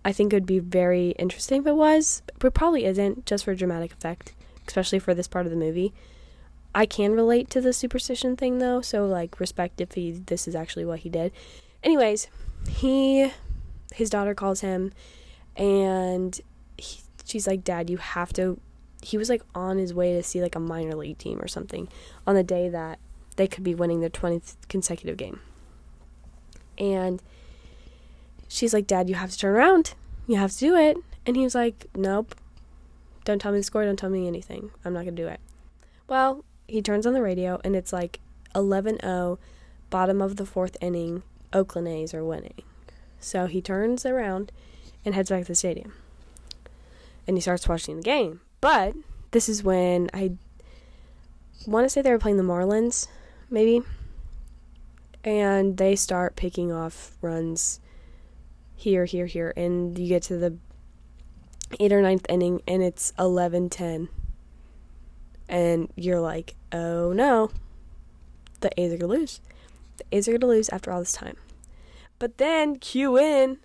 I 0.04 0.12
think 0.12 0.32
it 0.32 0.36
would 0.36 0.46
be 0.46 0.58
very 0.58 1.10
interesting 1.10 1.60
if 1.60 1.66
it 1.68 1.76
was, 1.76 2.22
but 2.40 2.54
probably 2.54 2.84
isn't 2.84 3.24
just 3.24 3.44
for 3.44 3.54
dramatic 3.54 3.92
effect, 3.92 4.34
especially 4.66 4.98
for 4.98 5.14
this 5.14 5.28
part 5.28 5.46
of 5.46 5.50
the 5.50 5.56
movie. 5.56 5.94
I 6.74 6.86
can 6.86 7.12
relate 7.12 7.50
to 7.50 7.60
the 7.60 7.72
superstition 7.72 8.36
thing 8.36 8.58
though, 8.58 8.80
so 8.80 9.06
like 9.06 9.38
respect 9.38 9.80
if 9.80 9.92
he 9.92 10.10
this 10.10 10.48
is 10.48 10.56
actually 10.56 10.84
what 10.84 11.00
he 11.00 11.08
did. 11.08 11.30
Anyways, 11.84 12.26
he 12.68 13.30
his 13.94 14.10
daughter 14.10 14.34
calls 14.34 14.60
him 14.60 14.92
and 15.56 16.40
she's 17.26 17.46
like, 17.46 17.62
"Dad, 17.62 17.90
you 17.90 17.98
have 17.98 18.32
to." 18.34 18.58
He 19.02 19.18
was 19.18 19.28
like 19.28 19.42
on 19.54 19.76
his 19.76 19.92
way 19.92 20.14
to 20.14 20.22
see 20.22 20.40
like 20.40 20.54
a 20.54 20.60
minor 20.60 20.96
league 20.96 21.18
team 21.18 21.38
or 21.40 21.46
something 21.46 21.88
on 22.26 22.34
the 22.34 22.42
day 22.42 22.70
that 22.70 22.98
they 23.36 23.46
could 23.46 23.62
be 23.62 23.74
winning 23.74 24.00
their 24.00 24.10
20th 24.10 24.56
consecutive 24.68 25.18
game. 25.18 25.40
And 26.78 27.22
she's 28.48 28.74
like, 28.74 28.86
Dad, 28.86 29.08
you 29.08 29.14
have 29.14 29.30
to 29.30 29.38
turn 29.38 29.54
around. 29.54 29.94
You 30.26 30.36
have 30.36 30.52
to 30.52 30.58
do 30.58 30.74
it. 30.74 30.96
And 31.24 31.36
he 31.36 31.42
was 31.42 31.54
like, 31.54 31.86
Nope. 31.94 32.34
Don't 33.24 33.40
tell 33.40 33.52
me 33.52 33.58
the 33.58 33.64
score. 33.64 33.84
Don't 33.84 33.98
tell 33.98 34.10
me 34.10 34.26
anything. 34.26 34.70
I'm 34.84 34.92
not 34.92 35.04
going 35.04 35.16
to 35.16 35.22
do 35.22 35.28
it. 35.28 35.40
Well, 36.08 36.44
he 36.68 36.80
turns 36.80 37.06
on 37.06 37.12
the 37.12 37.22
radio 37.22 37.60
and 37.64 37.74
it's 37.74 37.92
like 37.92 38.20
11 38.54 39.00
0, 39.00 39.38
bottom 39.90 40.22
of 40.22 40.36
the 40.36 40.46
fourth 40.46 40.76
inning. 40.80 41.22
Oakland 41.52 41.88
A's 41.88 42.14
are 42.14 42.24
winning. 42.24 42.62
So 43.18 43.46
he 43.46 43.60
turns 43.60 44.06
around 44.06 44.52
and 45.04 45.14
heads 45.14 45.30
back 45.30 45.42
to 45.42 45.48
the 45.48 45.54
stadium. 45.54 45.92
And 47.26 47.36
he 47.36 47.40
starts 47.40 47.68
watching 47.68 47.96
the 47.96 48.02
game. 48.02 48.40
But 48.60 48.94
this 49.32 49.48
is 49.48 49.62
when 49.62 50.08
I 50.14 50.32
want 51.66 51.84
to 51.84 51.88
say 51.90 52.02
they 52.02 52.10
were 52.10 52.18
playing 52.18 52.36
the 52.36 52.42
Marlins, 52.42 53.08
maybe. 53.50 53.82
And 55.24 55.76
they 55.76 55.96
start 55.96 56.36
picking 56.36 56.72
off 56.72 57.16
runs 57.20 57.80
here, 58.74 59.04
here, 59.04 59.26
here. 59.26 59.52
And 59.56 59.98
you 59.98 60.08
get 60.08 60.22
to 60.24 60.36
the 60.36 60.56
eighth 61.80 61.92
or 61.92 62.02
ninth 62.02 62.26
inning 62.28 62.62
and 62.66 62.82
it's 62.82 63.12
11 63.18 63.70
10. 63.70 64.08
And 65.48 65.92
you're 65.96 66.20
like, 66.20 66.54
oh 66.72 67.12
no, 67.12 67.50
the 68.60 68.80
A's 68.80 68.92
are 68.92 68.98
going 68.98 69.12
to 69.12 69.18
lose. 69.18 69.40
The 69.98 70.04
A's 70.12 70.28
are 70.28 70.32
going 70.32 70.40
to 70.40 70.46
lose 70.46 70.68
after 70.68 70.92
all 70.92 71.00
this 71.00 71.12
time. 71.12 71.36
But 72.18 72.38
then 72.38 72.76
cue 72.76 73.18
in 73.18 73.58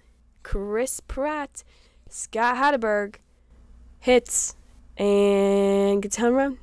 Chris 0.43 1.00
Pratt, 1.00 1.63
Scott 2.10 2.58
Hatteberg 2.58 3.15
hits 4.01 4.55
and 4.97 6.01
gets 6.01 6.17
home 6.17 6.35
run. 6.35 6.57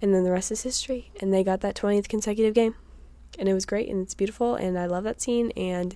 And 0.00 0.14
then 0.14 0.24
the 0.24 0.30
rest 0.30 0.50
is 0.50 0.62
history. 0.62 1.10
And 1.20 1.32
they 1.32 1.44
got 1.44 1.60
that 1.60 1.74
20th 1.74 2.08
consecutive 2.08 2.54
game. 2.54 2.74
And 3.38 3.48
it 3.48 3.54
was 3.54 3.66
great 3.66 3.88
and 3.90 4.02
it's 4.02 4.14
beautiful. 4.14 4.54
And 4.54 4.78
I 4.78 4.86
love 4.86 5.04
that 5.04 5.20
scene. 5.20 5.50
And 5.56 5.94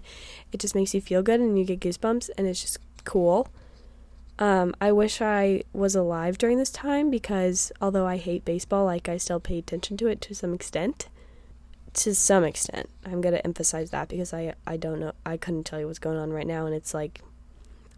it 0.52 0.60
just 0.60 0.74
makes 0.74 0.94
you 0.94 1.00
feel 1.00 1.22
good 1.22 1.40
and 1.40 1.58
you 1.58 1.64
get 1.64 1.80
goosebumps. 1.80 2.30
And 2.36 2.46
it's 2.46 2.60
just 2.60 2.78
cool. 3.04 3.48
Um, 4.38 4.74
I 4.80 4.90
wish 4.92 5.20
I 5.20 5.62
was 5.72 5.94
alive 5.94 6.38
during 6.38 6.58
this 6.58 6.70
time 6.70 7.10
because 7.10 7.72
although 7.80 8.06
I 8.06 8.16
hate 8.16 8.44
baseball, 8.44 8.86
like 8.86 9.08
I 9.08 9.16
still 9.18 9.40
pay 9.40 9.58
attention 9.58 9.96
to 9.98 10.06
it 10.06 10.20
to 10.22 10.34
some 10.34 10.54
extent 10.54 11.08
to 11.92 12.14
some 12.14 12.44
extent. 12.44 12.88
I'm 13.04 13.20
going 13.20 13.34
to 13.34 13.44
emphasize 13.44 13.90
that 13.90 14.08
because 14.08 14.32
I 14.32 14.54
I 14.66 14.76
don't 14.76 15.00
know 15.00 15.12
I 15.26 15.36
couldn't 15.36 15.64
tell 15.64 15.80
you 15.80 15.86
what's 15.86 15.98
going 15.98 16.18
on 16.18 16.32
right 16.32 16.46
now 16.46 16.66
and 16.66 16.74
it's 16.74 16.94
like 16.94 17.20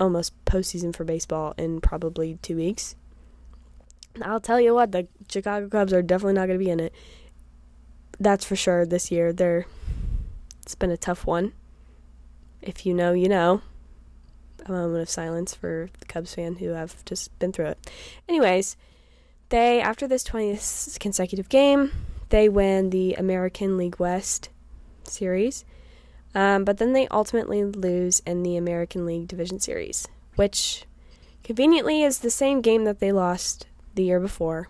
almost 0.00 0.32
postseason 0.44 0.94
for 0.94 1.04
baseball 1.04 1.54
in 1.56 1.80
probably 1.80 2.38
2 2.42 2.56
weeks. 2.56 2.96
I'll 4.20 4.40
tell 4.40 4.60
you 4.60 4.74
what, 4.74 4.92
the 4.92 5.08
Chicago 5.28 5.68
Cubs 5.68 5.92
are 5.92 6.02
definitely 6.02 6.34
not 6.34 6.46
going 6.46 6.58
to 6.58 6.64
be 6.64 6.70
in 6.70 6.80
it. 6.80 6.92
That's 8.20 8.44
for 8.44 8.56
sure 8.56 8.84
this 8.84 9.10
year. 9.10 9.32
They're 9.32 9.66
it's 10.62 10.74
been 10.74 10.90
a 10.90 10.96
tough 10.96 11.26
one. 11.26 11.52
If 12.60 12.86
you 12.86 12.94
know, 12.94 13.12
you 13.12 13.28
know. 13.28 13.62
A 14.64 14.70
moment 14.70 15.02
of 15.02 15.10
silence 15.10 15.54
for 15.54 15.88
the 15.98 16.06
Cubs 16.06 16.34
fan 16.36 16.56
who 16.56 16.68
have 16.68 17.04
just 17.04 17.36
been 17.40 17.52
through 17.52 17.66
it. 17.66 17.90
Anyways, 18.28 18.76
they 19.48 19.80
after 19.80 20.06
this 20.06 20.22
20th 20.22 21.00
consecutive 21.00 21.48
game, 21.48 21.90
they 22.28 22.48
win 22.48 22.90
the 22.90 23.14
American 23.14 23.76
League 23.76 23.98
West 23.98 24.50
series. 25.02 25.64
Um, 26.34 26.64
but 26.64 26.78
then 26.78 26.92
they 26.92 27.08
ultimately 27.08 27.64
lose 27.64 28.20
in 28.20 28.42
the 28.42 28.56
American 28.56 29.04
League 29.04 29.28
Division 29.28 29.60
Series, 29.60 30.08
which 30.36 30.84
conveniently 31.44 32.02
is 32.02 32.20
the 32.20 32.30
same 32.30 32.60
game 32.60 32.84
that 32.84 33.00
they 33.00 33.12
lost 33.12 33.66
the 33.94 34.04
year 34.04 34.20
before. 34.20 34.68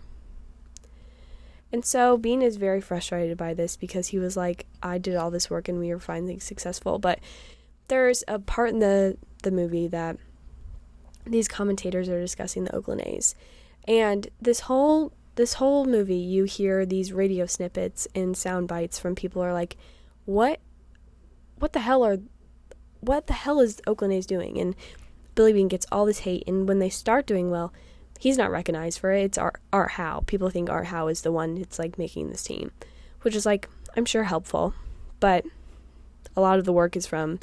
And 1.73 1.85
so 1.85 2.19
Beane 2.19 2.43
is 2.43 2.57
very 2.57 2.81
frustrated 2.81 3.39
by 3.39 3.55
this 3.55 3.77
because 3.77 4.09
he 4.09 4.19
was 4.19 4.37
like, 4.37 4.67
I 4.83 4.99
did 4.99 5.17
all 5.17 5.31
this 5.31 5.49
work 5.49 5.69
and 5.69 5.79
we 5.79 5.89
were 5.89 6.01
finally 6.01 6.39
successful. 6.39 6.99
But 6.99 7.19
there's 7.89 8.25
a 8.29 8.39
part 8.39 8.71
in 8.71 8.81
the, 8.81 9.17
the 9.43 9.51
movie 9.51 9.89
that 9.89 10.19
these 11.25 11.49
commentators 11.49 12.09
are 12.09 12.21
discussing 12.21 12.65
the 12.65 12.75
Oakland 12.75 13.03
A's. 13.07 13.35
And 13.89 14.29
this 14.41 14.61
whole 14.61 15.13
this 15.35 15.55
whole 15.55 15.87
movie 15.87 16.15
you 16.15 16.45
hear 16.45 16.85
these 16.85 17.11
radio 17.11 17.47
snippets 17.47 18.07
and 18.15 18.37
sound 18.37 18.69
bites 18.69 18.99
from 18.99 19.15
people 19.15 19.43
are 19.43 19.55
like 19.55 19.79
what 20.27 20.61
what 21.63 21.75
the 21.75 21.79
hell 21.79 22.03
are 22.03 22.19
what 22.99 23.29
the 23.29 23.33
hell 23.33 23.61
is 23.61 23.81
Oakland 23.87 24.13
A's 24.13 24.27
doing? 24.27 24.59
And 24.59 24.75
Billy 25.37 25.53
Beane 25.53 25.69
gets 25.69 25.87
all 25.93 26.05
this 26.05 26.21
hate 26.21 26.43
and 26.49 26.67
when 26.67 26.81
they 26.81 26.89
start 26.89 27.25
doing 27.25 27.53
well 27.53 27.73
he's 28.19 28.37
not 28.37 28.51
recognized 28.51 28.99
for 28.99 29.13
it. 29.13 29.23
It's 29.23 29.39
Art, 29.39 29.61
Art 29.73 29.93
Howe. 29.93 30.25
People 30.27 30.51
think 30.51 30.69
Art 30.69 30.87
Howe 30.87 31.07
is 31.07 31.23
the 31.23 31.31
one 31.31 31.55
that's 31.55 31.79
like 31.79 31.99
making 31.99 32.31
this 32.31 32.43
team 32.43 32.73
which 33.21 33.37
is 33.37 33.47
like 33.47 33.69
I'm 33.97 34.05
sure 34.05 34.25
helpful 34.25 34.75
but 35.21 35.45
a 36.35 36.41
lot 36.41 36.59
of 36.59 36.65
the 36.65 36.73
work 36.73 36.97
is 36.97 37.07
from 37.07 37.39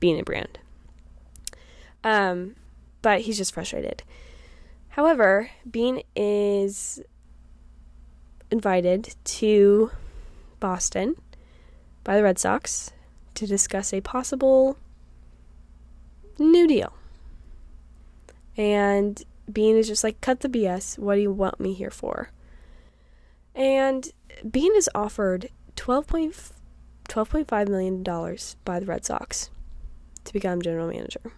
Beane 0.00 0.18
a 0.18 0.24
brand. 0.24 0.58
Um 2.02 2.56
but 3.02 3.20
he's 3.20 3.36
just 3.36 3.52
frustrated. 3.52 4.02
However 4.88 5.50
Beane 5.70 6.02
is 6.16 7.02
invited 8.50 9.14
to 9.24 9.90
Boston 10.58 11.16
by 12.02 12.16
the 12.16 12.22
Red 12.22 12.38
Sox 12.38 12.92
to 13.38 13.46
discuss 13.46 13.94
a 13.94 14.00
possible 14.00 14.76
new 16.38 16.66
deal. 16.66 16.92
And 18.56 19.22
Beane 19.50 19.76
is 19.76 19.86
just 19.86 20.02
like, 20.02 20.20
cut 20.20 20.40
the 20.40 20.48
BS. 20.48 20.98
What 20.98 21.14
do 21.14 21.20
you 21.20 21.30
want 21.30 21.60
me 21.60 21.72
here 21.72 21.92
for? 21.92 22.30
And 23.54 24.10
Beane 24.48 24.74
is 24.74 24.90
offered 24.94 25.50
$12.5 25.76 27.68
million 27.68 28.02
by 28.64 28.80
the 28.80 28.86
Red 28.86 29.04
Sox 29.04 29.50
to 30.24 30.32
become 30.32 30.60
general 30.60 30.88
manager. 30.88 31.32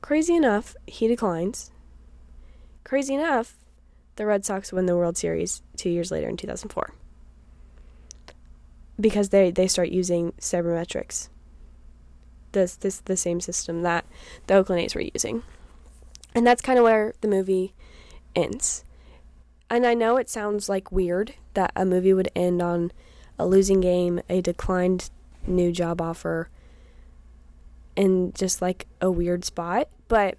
Crazy 0.00 0.36
enough, 0.36 0.76
he 0.86 1.08
declines. 1.08 1.72
Crazy 2.84 3.14
enough, 3.14 3.56
the 4.14 4.26
Red 4.26 4.44
Sox 4.44 4.72
win 4.72 4.86
the 4.86 4.96
World 4.96 5.16
Series 5.16 5.62
two 5.76 5.90
years 5.90 6.12
later 6.12 6.28
in 6.28 6.36
2004 6.36 6.94
because 9.00 9.30
they, 9.30 9.50
they 9.50 9.66
start 9.66 9.88
using 9.90 10.32
sabermetrics. 10.32 11.28
This 12.52 12.74
this 12.74 12.98
the 12.98 13.16
same 13.16 13.40
system 13.40 13.82
that 13.82 14.04
the 14.46 14.54
Oakland 14.54 14.82
A's 14.82 14.94
were 14.94 15.02
using, 15.02 15.44
and 16.34 16.46
that's 16.46 16.62
kind 16.62 16.78
of 16.78 16.84
where 16.84 17.14
the 17.20 17.28
movie 17.28 17.74
ends. 18.34 18.84
And 19.68 19.86
I 19.86 19.94
know 19.94 20.16
it 20.16 20.28
sounds 20.28 20.68
like 20.68 20.90
weird 20.90 21.34
that 21.54 21.70
a 21.76 21.84
movie 21.84 22.12
would 22.12 22.30
end 22.34 22.60
on 22.60 22.90
a 23.38 23.46
losing 23.46 23.80
game, 23.80 24.20
a 24.28 24.40
declined 24.40 25.10
new 25.46 25.70
job 25.70 26.00
offer, 26.00 26.50
and 27.96 28.34
just 28.34 28.60
like 28.60 28.86
a 29.00 29.10
weird 29.10 29.44
spot, 29.44 29.88
but 30.08 30.36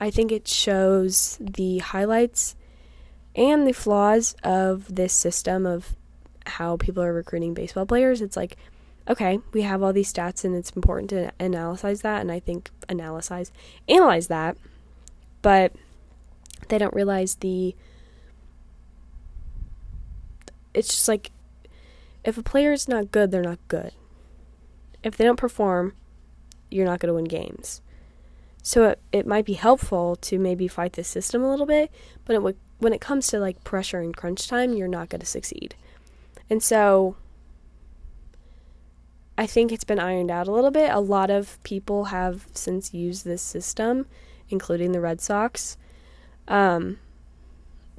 I 0.00 0.10
think 0.10 0.30
it 0.30 0.46
shows 0.46 1.38
the 1.40 1.78
highlights 1.78 2.54
and 3.34 3.66
the 3.66 3.72
flaws 3.72 4.36
of 4.42 4.94
this 4.94 5.12
system 5.12 5.66
of 5.66 5.96
how 6.48 6.76
people 6.76 7.02
are 7.02 7.12
recruiting 7.12 7.54
baseball 7.54 7.86
players. 7.86 8.20
It's 8.20 8.36
like, 8.36 8.56
okay, 9.08 9.38
we 9.52 9.62
have 9.62 9.82
all 9.82 9.92
these 9.92 10.12
stats 10.12 10.44
and 10.44 10.54
it's 10.54 10.70
important 10.70 11.10
to 11.10 11.32
analyze 11.40 12.02
that 12.02 12.20
and 12.20 12.30
I 12.30 12.40
think 12.40 12.70
analyze 12.88 13.52
analyze 13.88 14.26
that. 14.28 14.56
But 15.42 15.72
they 16.68 16.78
don't 16.78 16.94
realize 16.94 17.36
the 17.36 17.74
it's 20.74 20.88
just 20.88 21.08
like 21.08 21.30
if 22.24 22.36
a 22.36 22.42
player 22.42 22.72
is 22.72 22.88
not 22.88 23.10
good, 23.10 23.30
they're 23.30 23.42
not 23.42 23.58
good. 23.68 23.92
If 25.02 25.16
they 25.16 25.24
don't 25.24 25.36
perform, 25.36 25.94
you're 26.70 26.84
not 26.84 27.00
going 27.00 27.08
to 27.08 27.14
win 27.14 27.24
games. 27.24 27.80
So 28.62 28.88
it, 28.88 29.00
it 29.12 29.26
might 29.26 29.46
be 29.46 29.54
helpful 29.54 30.16
to 30.16 30.38
maybe 30.38 30.68
fight 30.68 30.92
the 30.92 31.04
system 31.04 31.42
a 31.42 31.50
little 31.50 31.64
bit, 31.64 31.90
but 32.24 32.34
it 32.34 32.42
would 32.42 32.56
when 32.78 32.92
it 32.92 33.00
comes 33.00 33.26
to 33.28 33.40
like 33.40 33.64
pressure 33.64 34.00
and 34.00 34.16
crunch 34.16 34.46
time, 34.48 34.74
you're 34.74 34.88
not 34.88 35.08
going 35.08 35.20
to 35.20 35.26
succeed. 35.26 35.74
And 36.50 36.62
so 36.62 37.16
I 39.36 39.46
think 39.46 39.70
it's 39.70 39.84
been 39.84 40.00
ironed 40.00 40.30
out 40.30 40.48
a 40.48 40.52
little 40.52 40.70
bit. 40.70 40.90
A 40.90 41.00
lot 41.00 41.30
of 41.30 41.62
people 41.62 42.06
have 42.06 42.46
since 42.54 42.92
used 42.92 43.24
this 43.24 43.42
system, 43.42 44.06
including 44.48 44.92
the 44.92 45.00
Red 45.00 45.20
Sox. 45.20 45.76
Um, 46.48 46.98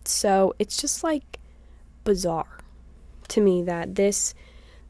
so 0.04 0.56
it's 0.60 0.78
just 0.78 1.04
like 1.04 1.40
bizarre 2.04 2.60
to 3.30 3.42
me 3.42 3.62
that 3.64 3.96
this 3.96 4.34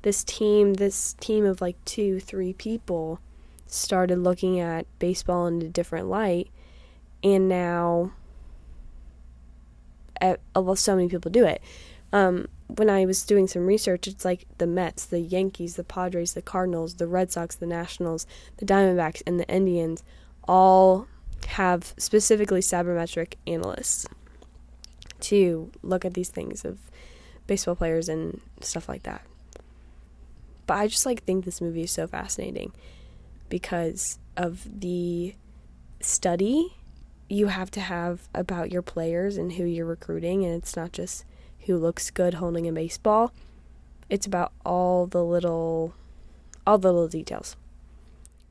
this 0.01 0.23
team, 0.23 0.75
this 0.75 1.13
team 1.19 1.45
of 1.45 1.59
like 1.59 1.75
two, 1.83 2.21
three 2.21 2.53
people 2.53 3.19
started 3.67 4.17
looking 4.17 4.59
at 4.59 4.87
baseball 4.97 5.45
in 5.45 5.61
a 5.61 5.67
different 5.67 6.07
light, 6.07 6.47
and 7.21 7.49
now 7.49 8.13
so 10.75 10.95
many 10.95 11.09
people 11.09 11.29
do 11.29 11.45
it. 11.45 11.61
Um, 12.11 12.47
when 12.75 12.89
I 12.89 13.05
was 13.05 13.23
doing 13.23 13.47
some 13.47 13.65
research, 13.65 14.07
it's 14.07 14.23
like 14.23 14.45
the 14.59 14.67
Mets, 14.67 15.05
the 15.05 15.19
Yankees, 15.19 15.75
the 15.75 15.83
Padres, 15.83 16.33
the 16.33 16.41
Cardinals, 16.41 16.95
the 16.95 17.07
Red 17.07 17.31
Sox, 17.31 17.55
the 17.55 17.65
Nationals, 17.65 18.27
the 18.57 18.65
Diamondbacks, 18.65 19.23
and 19.25 19.39
the 19.39 19.49
Indians 19.49 20.03
all 20.47 21.07
have 21.47 21.95
specifically 21.97 22.61
sabermetric 22.61 23.33
analysts 23.47 24.05
to 25.21 25.71
look 25.81 26.05
at 26.05 26.13
these 26.13 26.29
things 26.29 26.63
of 26.63 26.77
baseball 27.47 27.75
players 27.75 28.07
and 28.07 28.39
stuff 28.61 28.87
like 28.87 29.03
that. 29.03 29.23
But 30.67 30.75
I 30.75 30.87
just 30.87 31.07
like 31.07 31.23
think 31.23 31.45
this 31.45 31.61
movie 31.61 31.83
is 31.83 31.91
so 31.91 32.05
fascinating 32.05 32.71
because 33.49 34.19
of 34.37 34.79
the 34.79 35.33
study 36.01 36.75
you 37.27 37.47
have 37.47 37.71
to 37.71 37.81
have 37.81 38.29
about 38.33 38.71
your 38.71 38.83
players 38.83 39.37
and 39.37 39.53
who 39.53 39.63
you're 39.65 39.85
recruiting 39.85 40.45
and 40.45 40.53
it's 40.53 40.75
not 40.75 40.91
just 40.91 41.25
who 41.65 41.77
looks 41.77 42.09
good 42.09 42.35
holding 42.35 42.67
a 42.67 42.71
baseball. 42.71 43.31
It's 44.09 44.25
about 44.25 44.51
all 44.65 45.05
the 45.05 45.23
little 45.23 45.93
all 46.65 46.77
the 46.77 46.91
little 46.91 47.07
details. 47.07 47.55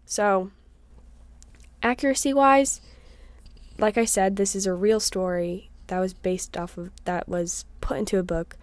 So, 0.06 0.50
accuracy 1.82 2.32
wise, 2.32 2.80
like 3.78 3.98
I 3.98 4.04
said, 4.04 4.36
this 4.36 4.56
is 4.56 4.66
a 4.66 4.72
real 4.72 5.00
story 5.00 5.70
that 5.88 6.00
was 6.00 6.14
based 6.14 6.56
off 6.56 6.78
of 6.78 6.90
that 7.04 7.28
was 7.28 7.64
put 7.80 7.98
into 7.98 8.18
a 8.18 8.22
book 8.22 8.56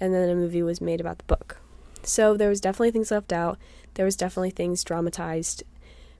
and 0.00 0.12
then 0.12 0.28
a 0.28 0.34
movie 0.34 0.62
was 0.62 0.80
made 0.80 1.00
about 1.00 1.18
the 1.18 1.24
book. 1.24 1.58
So 2.02 2.36
there 2.36 2.48
was 2.48 2.60
definitely 2.60 2.90
things 2.90 3.10
left 3.10 3.32
out. 3.32 3.58
There 3.94 4.04
was 4.04 4.16
definitely 4.16 4.50
things 4.50 4.82
dramatized 4.82 5.62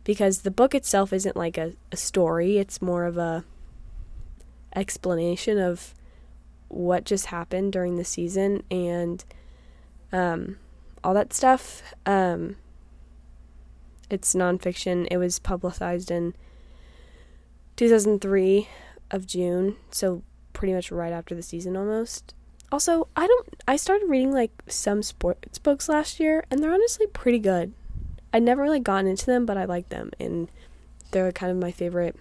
because 0.05 0.43
the 0.43 0.51
book 0.51 0.75
itself 0.75 1.13
isn't 1.13 1.37
like 1.37 1.59
a, 1.59 1.73
a 1.91 1.97
story, 1.97 2.59
it's 2.59 2.83
more 2.83 3.05
of 3.05 3.17
a 3.17 3.45
explanation 4.75 5.59
of 5.59 5.95
what 6.73 7.05
just 7.05 7.27
happened 7.27 7.73
during 7.73 7.97
the 7.97 8.05
season 8.05 8.63
and 8.71 9.25
um, 10.11 10.57
all 11.05 11.13
that 11.15 11.33
stuff. 11.33 11.83
Um, 12.07 12.57
it's 14.09 14.35
nonfiction. 14.35 15.07
It 15.11 15.19
was 15.19 15.39
publicized 15.39 16.11
in 16.11 16.35
2003 17.77 18.69
of 19.11 19.27
June, 19.27 19.77
so 19.91 20.23
pretty 20.53 20.73
much 20.73 20.91
right 20.91 21.13
after 21.13 21.35
the 21.35 21.43
season 21.43 21.77
almost. 21.77 22.35
Also, 22.71 23.09
I 23.15 23.27
don't 23.27 23.49
I 23.69 23.77
started 23.77 24.09
reading 24.09 24.33
like 24.33 24.51
some 24.67 25.03
sports 25.03 25.59
books 25.59 25.89
last 25.91 26.19
year 26.19 26.45
and 26.51 26.63
they're 26.63 26.73
honestly 26.73 27.07
pretty 27.07 27.39
good. 27.39 27.75
I'd 28.33 28.43
never 28.43 28.63
really 28.63 28.81
gotten 28.81 29.07
into 29.07 29.27
them, 29.27 29.45
but 29.45 29.59
I 29.59 29.67
like 29.67 29.91
them 29.91 30.11
and 30.19 30.51
they're 31.11 31.33
kind 31.33 31.53
of 31.53 31.59
my 31.59 31.71
favorite 31.71 32.17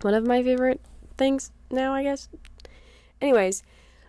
one 0.00 0.14
of 0.14 0.26
my 0.26 0.42
favorite 0.42 0.80
things 1.16 1.52
now, 1.70 1.94
I 1.94 2.02
guess. 2.02 2.28
Anyways, 3.20 3.62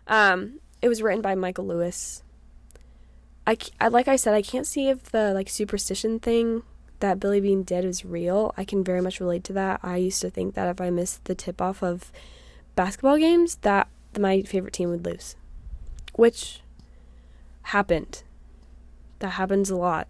um 0.08 0.60
it 0.82 0.90
was 0.90 1.02
written 1.02 1.22
by 1.22 1.36
Michael 1.36 1.68
Lewis. 1.68 2.24
I, 3.46 3.58
I 3.82 3.88
like 3.88 4.08
I 4.08 4.16
said 4.16 4.34
I 4.34 4.42
can't 4.42 4.68
see 4.68 4.90
if 4.90 5.04
the 5.04 5.34
like 5.34 5.50
superstition 5.50 6.20
thing 6.20 6.64
that 7.00 7.20
Billy 7.20 7.40
Beane 7.40 7.64
did 7.64 7.86
is 7.86 8.06
real. 8.06 8.54
I 8.58 8.66
can 8.66 8.84
very 8.84 9.02
much 9.02 9.20
relate 9.20 9.44
to 9.46 9.54
that. 9.54 9.80
I 9.84 9.98
used 9.98 10.22
to 10.22 10.30
think 10.30 10.54
that 10.56 10.68
if 10.68 10.82
I 10.82 10.90
missed 10.90 11.26
the 11.26 11.36
tip 11.36 11.62
off 11.62 11.82
of 11.82 12.12
basketball 12.76 13.18
games 13.18 13.56
that 13.62 13.88
my 14.18 14.42
favorite 14.42 14.74
team 14.74 14.90
would 14.90 15.06
lose, 15.06 15.36
which 16.16 16.62
happened. 17.64 18.24
That 19.20 19.32
happens 19.32 19.70
a 19.70 19.76
lot. 19.76 20.08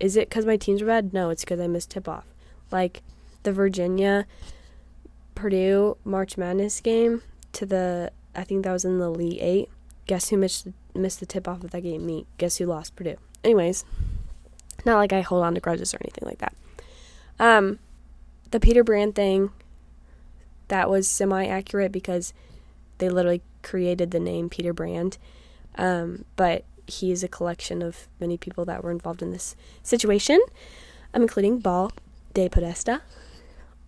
Is 0.00 0.16
it 0.16 0.28
because 0.28 0.46
my 0.46 0.56
teams 0.56 0.82
are 0.82 0.86
bad? 0.86 1.12
No, 1.12 1.30
it's 1.30 1.44
because 1.44 1.60
I 1.60 1.66
missed 1.66 1.90
tip 1.90 2.08
off. 2.08 2.26
Like 2.70 3.02
the 3.42 3.52
Virginia 3.52 4.26
Purdue 5.34 5.96
March 6.04 6.36
Madness 6.36 6.80
game 6.80 7.22
to 7.52 7.66
the 7.66 8.12
I 8.34 8.44
think 8.44 8.64
that 8.64 8.72
was 8.72 8.84
in 8.84 8.98
the 8.98 9.06
Elite 9.06 9.42
Eight. 9.42 9.68
Guess 10.06 10.30
who 10.30 10.36
missed 10.36 10.68
missed 10.94 11.20
the 11.20 11.26
tip 11.26 11.46
off 11.46 11.62
of 11.62 11.70
that 11.70 11.82
game? 11.82 12.04
Me. 12.06 12.26
Guess 12.38 12.56
who 12.56 12.66
lost? 12.66 12.96
Purdue. 12.96 13.16
Anyways, 13.44 13.84
not 14.84 14.96
like 14.96 15.12
I 15.12 15.20
hold 15.20 15.44
on 15.44 15.54
to 15.54 15.60
grudges 15.60 15.94
or 15.94 15.98
anything 16.00 16.26
like 16.26 16.38
that. 16.38 16.54
Um, 17.38 17.78
the 18.50 18.60
Peter 18.60 18.84
Brand 18.84 19.14
thing 19.14 19.50
that 20.68 20.88
was 20.88 21.08
semi 21.08 21.46
accurate 21.46 21.92
because 21.92 22.32
they 22.98 23.08
literally 23.08 23.42
created 23.62 24.10
the 24.10 24.20
name 24.20 24.48
Peter 24.48 24.72
Brand. 24.72 25.18
Um, 25.76 26.24
but 26.36 26.64
he 26.86 27.10
is 27.10 27.22
a 27.22 27.28
collection 27.28 27.82
of 27.82 28.08
many 28.20 28.36
people 28.36 28.64
that 28.66 28.82
were 28.82 28.90
involved 28.90 29.22
in 29.22 29.30
this 29.30 29.56
situation, 29.82 30.40
um, 31.14 31.22
including 31.22 31.58
Bal 31.58 31.92
de 32.34 32.48
Podesta. 32.48 33.02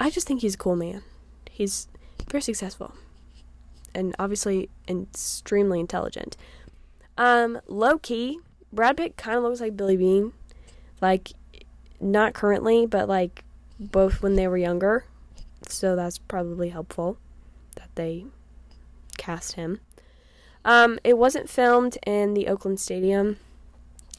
I 0.00 0.10
just 0.10 0.26
think 0.26 0.40
he's 0.40 0.54
a 0.54 0.58
cool 0.58 0.76
man. 0.76 1.02
He's 1.50 1.88
very 2.30 2.42
successful 2.42 2.94
and 3.94 4.14
obviously 4.18 4.68
extremely 4.88 5.80
intelligent. 5.80 6.36
Um, 7.16 7.60
low 7.66 7.98
key, 7.98 8.40
Brad 8.72 8.96
Pitt 8.96 9.16
kind 9.16 9.36
of 9.36 9.44
looks 9.44 9.60
like 9.60 9.76
Billy 9.76 9.96
Beane, 9.96 10.32
Like, 11.00 11.32
not 12.00 12.34
currently, 12.34 12.86
but 12.86 13.08
like 13.08 13.44
both 13.78 14.22
when 14.22 14.34
they 14.34 14.48
were 14.48 14.56
younger. 14.56 15.04
So 15.68 15.96
that's 15.96 16.18
probably 16.18 16.70
helpful 16.70 17.18
that 17.76 17.88
they 17.94 18.26
cast 19.16 19.52
him. 19.52 19.80
Um, 20.64 20.98
it 21.04 21.18
wasn't 21.18 21.50
filmed 21.50 21.98
in 22.06 22.34
the 22.34 22.48
Oakland 22.48 22.80
Stadium. 22.80 23.38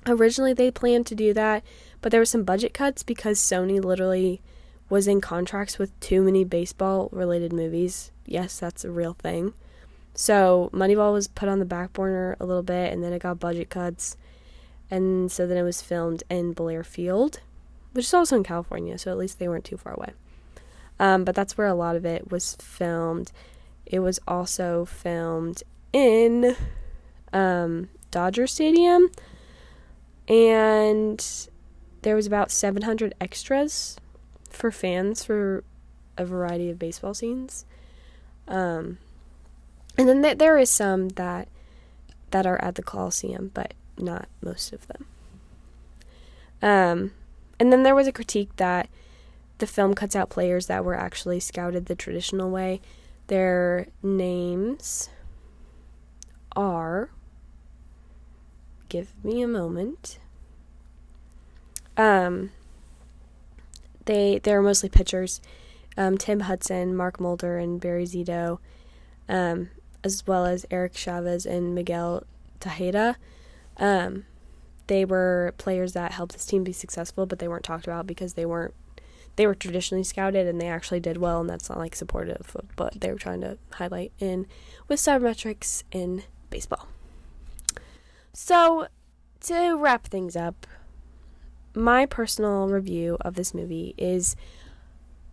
Originally, 0.07 0.53
they 0.53 0.69
planned 0.69 1.07
to 1.07 1.15
do 1.15 1.33
that, 1.33 1.63
but 2.01 2.11
there 2.11 2.21
were 2.21 2.25
some 2.25 2.43
budget 2.43 2.73
cuts 2.73 3.01
because 3.03 3.39
Sony 3.39 3.83
literally 3.83 4.41
was 4.89 5.07
in 5.07 5.19
contracts 5.21 5.79
with 5.79 5.99
too 5.99 6.21
many 6.21 6.43
baseball 6.43 7.09
related 7.11 7.51
movies. 7.51 8.11
Yes, 8.25 8.59
that's 8.59 8.85
a 8.85 8.91
real 8.91 9.13
thing. 9.13 9.53
So 10.15 10.69
Moneyball 10.73 11.11
was 11.11 11.27
put 11.27 11.49
on 11.49 11.59
the 11.59 11.65
back 11.65 11.91
burner 11.91 12.37
a 12.39 12.45
little 12.45 12.63
bit, 12.63 12.91
and 12.91 13.03
then 13.03 13.11
it 13.11 13.21
got 13.21 13.39
budget 13.39 13.69
cuts, 13.69 14.15
and 14.89 15.29
so 15.29 15.45
then 15.45 15.57
it 15.57 15.63
was 15.63 15.81
filmed 15.81 16.23
in 16.29 16.53
Blair 16.53 16.85
Field, 16.85 17.41
which 17.91 18.05
is 18.05 18.13
also 18.13 18.37
in 18.37 18.43
California, 18.43 18.97
so 18.97 19.11
at 19.11 19.17
least 19.17 19.39
they 19.39 19.49
weren't 19.49 19.65
too 19.65 19.77
far 19.77 19.93
away. 19.93 20.13
Um, 20.99 21.25
but 21.25 21.35
that's 21.35 21.57
where 21.57 21.67
a 21.67 21.73
lot 21.73 21.97
of 21.97 22.05
it 22.05 22.31
was 22.31 22.55
filmed. 22.55 23.33
It 23.85 23.99
was 23.99 24.19
also 24.25 24.85
filmed 24.85 25.63
in 25.91 26.55
um, 27.33 27.89
Dodger 28.09 28.47
Stadium, 28.47 29.11
and 30.29 31.47
there 32.03 32.15
was 32.15 32.25
about 32.25 32.51
700 32.51 33.13
extras 33.19 33.97
for 34.49 34.71
fans 34.71 35.25
for 35.25 35.65
a 36.17 36.23
variety 36.23 36.69
of 36.69 36.79
baseball 36.79 37.13
scenes. 37.13 37.65
Um, 38.47 38.99
and 39.97 40.07
then 40.07 40.21
th- 40.21 40.37
there 40.37 40.57
is 40.57 40.69
some 40.69 41.09
that 41.09 41.47
that 42.31 42.45
are 42.45 42.61
at 42.63 42.75
the 42.75 42.83
Coliseum, 42.83 43.51
but 43.53 43.73
not 43.97 44.27
most 44.41 44.73
of 44.73 44.87
them. 44.87 45.05
Um, 46.61 47.11
and 47.59 47.71
then 47.71 47.83
there 47.83 47.95
was 47.95 48.07
a 48.07 48.11
critique 48.11 48.55
that 48.57 48.89
the 49.59 49.67
film 49.67 49.93
cuts 49.93 50.15
out 50.15 50.29
players 50.29 50.67
that 50.67 50.83
were 50.83 50.95
actually 50.95 51.39
scouted 51.39 51.85
the 51.85 51.95
traditional 51.95 52.49
way. 52.49 52.81
Their 53.27 53.87
names 54.03 55.09
are. 56.55 57.09
Give 58.89 59.13
me 59.23 59.41
a 59.41 59.47
moment. 59.47 60.19
Um, 61.97 62.51
they 64.05 64.39
they 64.43 64.53
are 64.53 64.61
mostly 64.61 64.89
pitchers. 64.89 65.41
Um, 65.97 66.17
Tim 66.17 66.41
Hudson, 66.41 66.95
Mark 66.95 67.19
Mulder, 67.19 67.57
and 67.57 67.79
Barry 67.79 68.05
Zito. 68.05 68.59
Um, 69.29 69.69
as 70.05 70.25
well 70.27 70.45
as 70.45 70.67
Eric 70.69 70.95
Chavez 70.95 71.47
and 71.47 71.73
Miguel 71.73 72.23
Tejada. 72.59 73.17
Um, 73.77 74.25
they 74.85 75.03
were 75.03 75.55
players 75.57 75.93
that 75.93 76.11
helped 76.11 76.33
this 76.33 76.45
team 76.45 76.63
be 76.63 76.71
successful, 76.71 77.25
but 77.25 77.39
they 77.39 77.47
weren't 77.47 77.63
talked 77.65 77.87
about 77.87 78.05
because 78.05 78.35
they 78.35 78.45
weren't 78.45 78.75
they 79.35 79.45
were 79.45 79.55
traditionally 79.55 80.03
scouted 80.03 80.47
and 80.47 80.61
they 80.61 80.67
actually 80.67 81.01
did 81.01 81.17
well, 81.17 81.41
and 81.41 81.49
that's 81.49 81.67
not 81.67 81.79
like 81.79 81.95
supportive 81.95 82.55
of 82.55 82.65
what 82.77 83.01
they 83.01 83.11
were 83.11 83.17
trying 83.17 83.41
to 83.41 83.57
highlight 83.73 84.13
in 84.19 84.45
with 84.87 84.99
sabermetrics 84.99 85.83
in 85.91 86.23
baseball. 86.49 86.87
So, 88.31 88.87
to 89.41 89.75
wrap 89.75 90.07
things 90.07 90.37
up, 90.37 90.67
my 91.73 92.05
personal 92.05 92.69
review 92.69 93.17
of 93.21 93.33
this 93.33 93.53
movie 93.53 93.93
is 93.97 94.37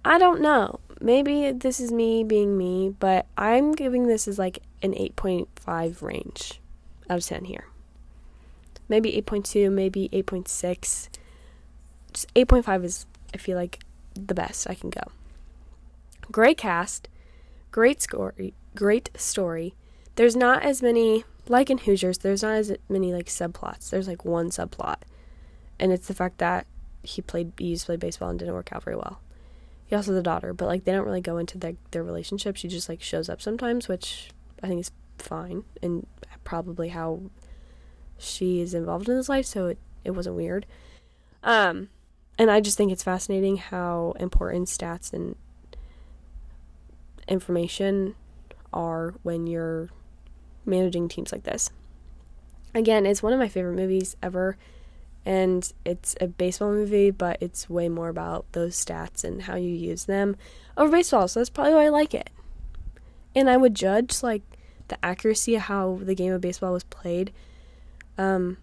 I 0.05 0.19
don't 0.19 0.41
know. 0.41 0.81
Maybe 1.01 1.51
this 1.53 1.81
is 1.81 1.93
me 1.93 2.25
being 2.25 2.57
me, 2.57 2.95
but 2.99 3.27
I'm 3.37 3.73
giving 3.73 4.07
this 4.07 4.27
as 4.29 4.38
like 4.38 4.61
an 4.83 4.93
8.5 4.93 6.03
range 6.03 6.61
out 7.09 7.19
of 7.19 7.25
10 7.25 7.45
here. 7.45 7.67
Maybe 8.88 9.12
8.2, 9.23 9.71
maybe 9.73 10.09
8.6. 10.12 11.09
Just 12.12 12.35
8.5 12.35 12.85
is, 12.85 13.07
I 13.35 13.38
feel 13.38 13.57
like, 13.57 13.81
the 14.15 14.35
best 14.35 14.69
I 14.69 14.75
can 14.75 14.91
go. 14.91 15.03
Great 16.31 16.59
cast, 16.59 17.09
great 17.71 18.03
story, 18.03 18.55
great 18.75 19.11
story. 19.17 19.75
There's 20.17 20.37
not 20.37 20.62
as 20.62 20.83
many, 20.83 21.25
like 21.49 21.71
in 21.71 21.79
Hoosiers, 21.79 22.19
there's 22.19 22.43
not 22.43 22.57
as 22.57 22.73
many 22.88 23.12
like 23.12 23.27
subplots. 23.27 23.91
There's 23.91 24.09
like 24.09 24.25
one 24.25 24.51
subplot. 24.51 24.97
And 25.81 25.93
it's 25.93 26.07
the 26.07 26.15
fact 26.15 26.38
that 26.38 26.67
he 27.03 27.23
played 27.23 27.53
he 27.59 27.69
used 27.69 27.83
to 27.83 27.87
play 27.87 27.97
baseball 27.97 28.29
and 28.29 28.38
didn't 28.38 28.55
work 28.55 28.73
out 28.73 28.85
very 28.85 28.97
well. 28.97 29.21
He 29.93 29.97
also 29.97 30.13
has 30.13 30.21
a 30.21 30.23
daughter, 30.23 30.55
but 30.55 30.69
like 30.69 30.85
they 30.85 30.93
don't 30.93 31.05
really 31.05 31.21
go 31.21 31.37
into 31.37 31.59
their 31.59 31.75
their 31.91 32.03
relationship. 32.03 32.57
She 32.57 32.67
just 32.67 32.89
like 32.89 33.03
shows 33.03 33.29
up 33.29 33.43
sometimes, 33.43 33.89
which 33.89 34.31
I 34.63 34.69
think 34.69 34.81
is 34.81 34.91
fine 35.19 35.65
and 35.83 36.07
probably 36.45 36.89
how 36.89 37.25
she 38.17 38.63
is 38.63 38.73
involved 38.73 39.11
in 39.11 39.17
his 39.19 39.29
life, 39.29 39.45
so 39.45 39.67
it, 39.67 39.79
it 40.03 40.13
wasn't 40.13 40.37
weird. 40.37 40.65
Um 41.43 41.91
and 42.39 42.51
I 42.51 42.63
just 42.63 42.79
think 42.79 42.91
it's 42.91 43.03
fascinating 43.03 43.59
how 43.59 44.15
important 44.19 44.69
stats 44.69 45.13
and 45.13 45.37
information 47.29 48.15
are 48.73 49.13
when 49.23 49.47
you're 49.47 49.91
managing 50.65 51.07
teams 51.07 51.33
like 51.33 51.43
this. 51.43 51.71
Again, 52.75 53.05
it's 53.05 53.23
one 53.23 53.35
of 53.35 53.39
my 53.39 53.49
favorite 53.51 53.77
movies 53.77 54.17
ever, 54.23 54.57
and 55.25 55.73
it's 55.85 56.17
a 56.21 56.27
baseball 56.27 56.71
movie, 56.73 57.11
but 57.11 57.39
it's 57.41 57.71
way 57.71 57.89
more 57.89 58.09
about 58.09 58.45
those 58.53 58.77
stats 58.77 59.25
and 59.25 59.43
how 59.43 59.55
you 59.57 59.71
use 59.71 60.07
them 60.07 60.37
over 60.77 60.91
baseball, 60.91 61.29
so 61.29 61.41
that's 61.41 61.51
probably 61.51 61.75
why 61.75 61.85
I 61.85 61.91
like 61.91 62.15
it. 62.15 62.31
And 63.35 63.49
I 63.49 63.57
would 63.57 63.75
judge 63.75 64.23
like 64.23 64.43
the 64.89 65.03
accuracy 65.05 65.55
of 65.55 65.63
how 65.63 66.01
the 66.03 66.15
game 66.15 66.33
of 66.33 66.41
baseball 66.41 66.73
was 66.73 66.85
played. 66.85 67.33
Um, 68.19 68.59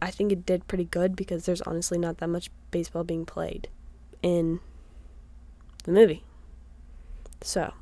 I 0.00 0.10
think 0.10 0.32
it 0.32 0.46
did 0.46 0.68
pretty 0.68 0.84
good 0.84 1.16
because 1.16 1.44
there's 1.44 1.62
honestly 1.62 1.98
not 1.98 2.18
that 2.18 2.28
much 2.28 2.50
baseball 2.70 3.04
being 3.04 3.26
played 3.26 3.68
in 4.22 4.60
the 5.84 5.92
movie. 5.92 6.24
So, 7.42 7.72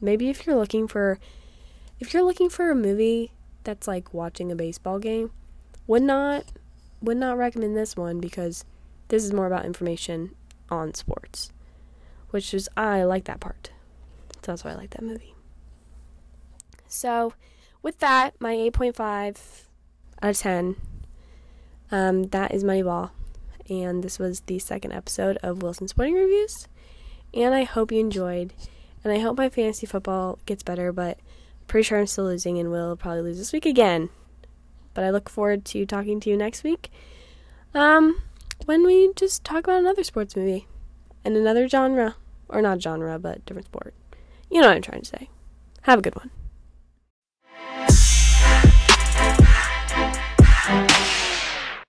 maybe 0.00 0.28
if 0.28 0.46
you're 0.46 0.56
looking 0.56 0.88
for 0.88 1.18
if 1.98 2.12
you're 2.12 2.22
looking 2.22 2.50
for 2.50 2.70
a 2.70 2.74
movie 2.74 3.32
that's 3.64 3.88
like 3.88 4.12
watching 4.12 4.52
a 4.52 4.56
baseball 4.56 4.98
game, 4.98 5.30
would 5.86 6.02
not 6.02 6.44
would 7.06 7.16
not 7.16 7.38
recommend 7.38 7.76
this 7.76 7.96
one 7.96 8.20
because 8.20 8.64
this 9.08 9.24
is 9.24 9.32
more 9.32 9.46
about 9.46 9.64
information 9.64 10.34
on 10.68 10.92
sports, 10.92 11.50
which 12.30 12.52
is 12.52 12.68
I 12.76 13.04
like 13.04 13.24
that 13.24 13.40
part. 13.40 13.70
So 14.42 14.52
that's 14.52 14.64
why 14.64 14.72
I 14.72 14.74
like 14.74 14.90
that 14.90 15.02
movie. 15.02 15.34
So, 16.86 17.32
with 17.82 17.98
that, 17.98 18.40
my 18.40 18.54
8.5 18.54 19.36
out 20.22 20.30
of 20.30 20.38
10 20.38 20.76
um, 21.90 22.24
that 22.24 22.52
is 22.52 22.64
Moneyball. 22.64 23.10
And 23.68 24.02
this 24.02 24.18
was 24.18 24.40
the 24.40 24.58
second 24.58 24.92
episode 24.92 25.38
of 25.42 25.62
Wilson 25.62 25.88
Sporting 25.88 26.14
Reviews. 26.14 26.68
And 27.34 27.54
I 27.54 27.64
hope 27.64 27.92
you 27.92 28.00
enjoyed. 28.00 28.52
And 29.02 29.12
I 29.12 29.18
hope 29.18 29.36
my 29.36 29.48
fantasy 29.48 29.86
football 29.86 30.38
gets 30.46 30.62
better, 30.62 30.92
but 30.92 31.18
pretty 31.66 31.84
sure 31.84 31.98
I'm 31.98 32.06
still 32.06 32.24
losing 32.24 32.58
and 32.58 32.70
will 32.70 32.96
probably 32.96 33.22
lose 33.22 33.38
this 33.38 33.52
week 33.52 33.66
again. 33.66 34.08
But 34.96 35.04
I 35.04 35.10
look 35.10 35.28
forward 35.28 35.66
to 35.66 35.84
talking 35.84 36.20
to 36.20 36.30
you 36.30 36.38
next 36.38 36.64
week. 36.64 36.90
Um, 37.74 38.22
when 38.64 38.86
we 38.86 39.12
just 39.14 39.44
talk 39.44 39.64
about 39.64 39.80
another 39.80 40.02
sports 40.02 40.34
movie 40.34 40.66
and 41.22 41.36
another 41.36 41.68
genre. 41.68 42.16
Or 42.48 42.62
not 42.62 42.80
genre, 42.80 43.18
but 43.18 43.44
different 43.44 43.66
sport. 43.66 43.92
You 44.50 44.60
know 44.62 44.68
what 44.68 44.76
I'm 44.76 44.82
trying 44.82 45.02
to 45.02 45.06
say. 45.06 45.28
Have 45.82 45.98
a 45.98 46.02
good 46.02 46.14
one. 46.14 46.30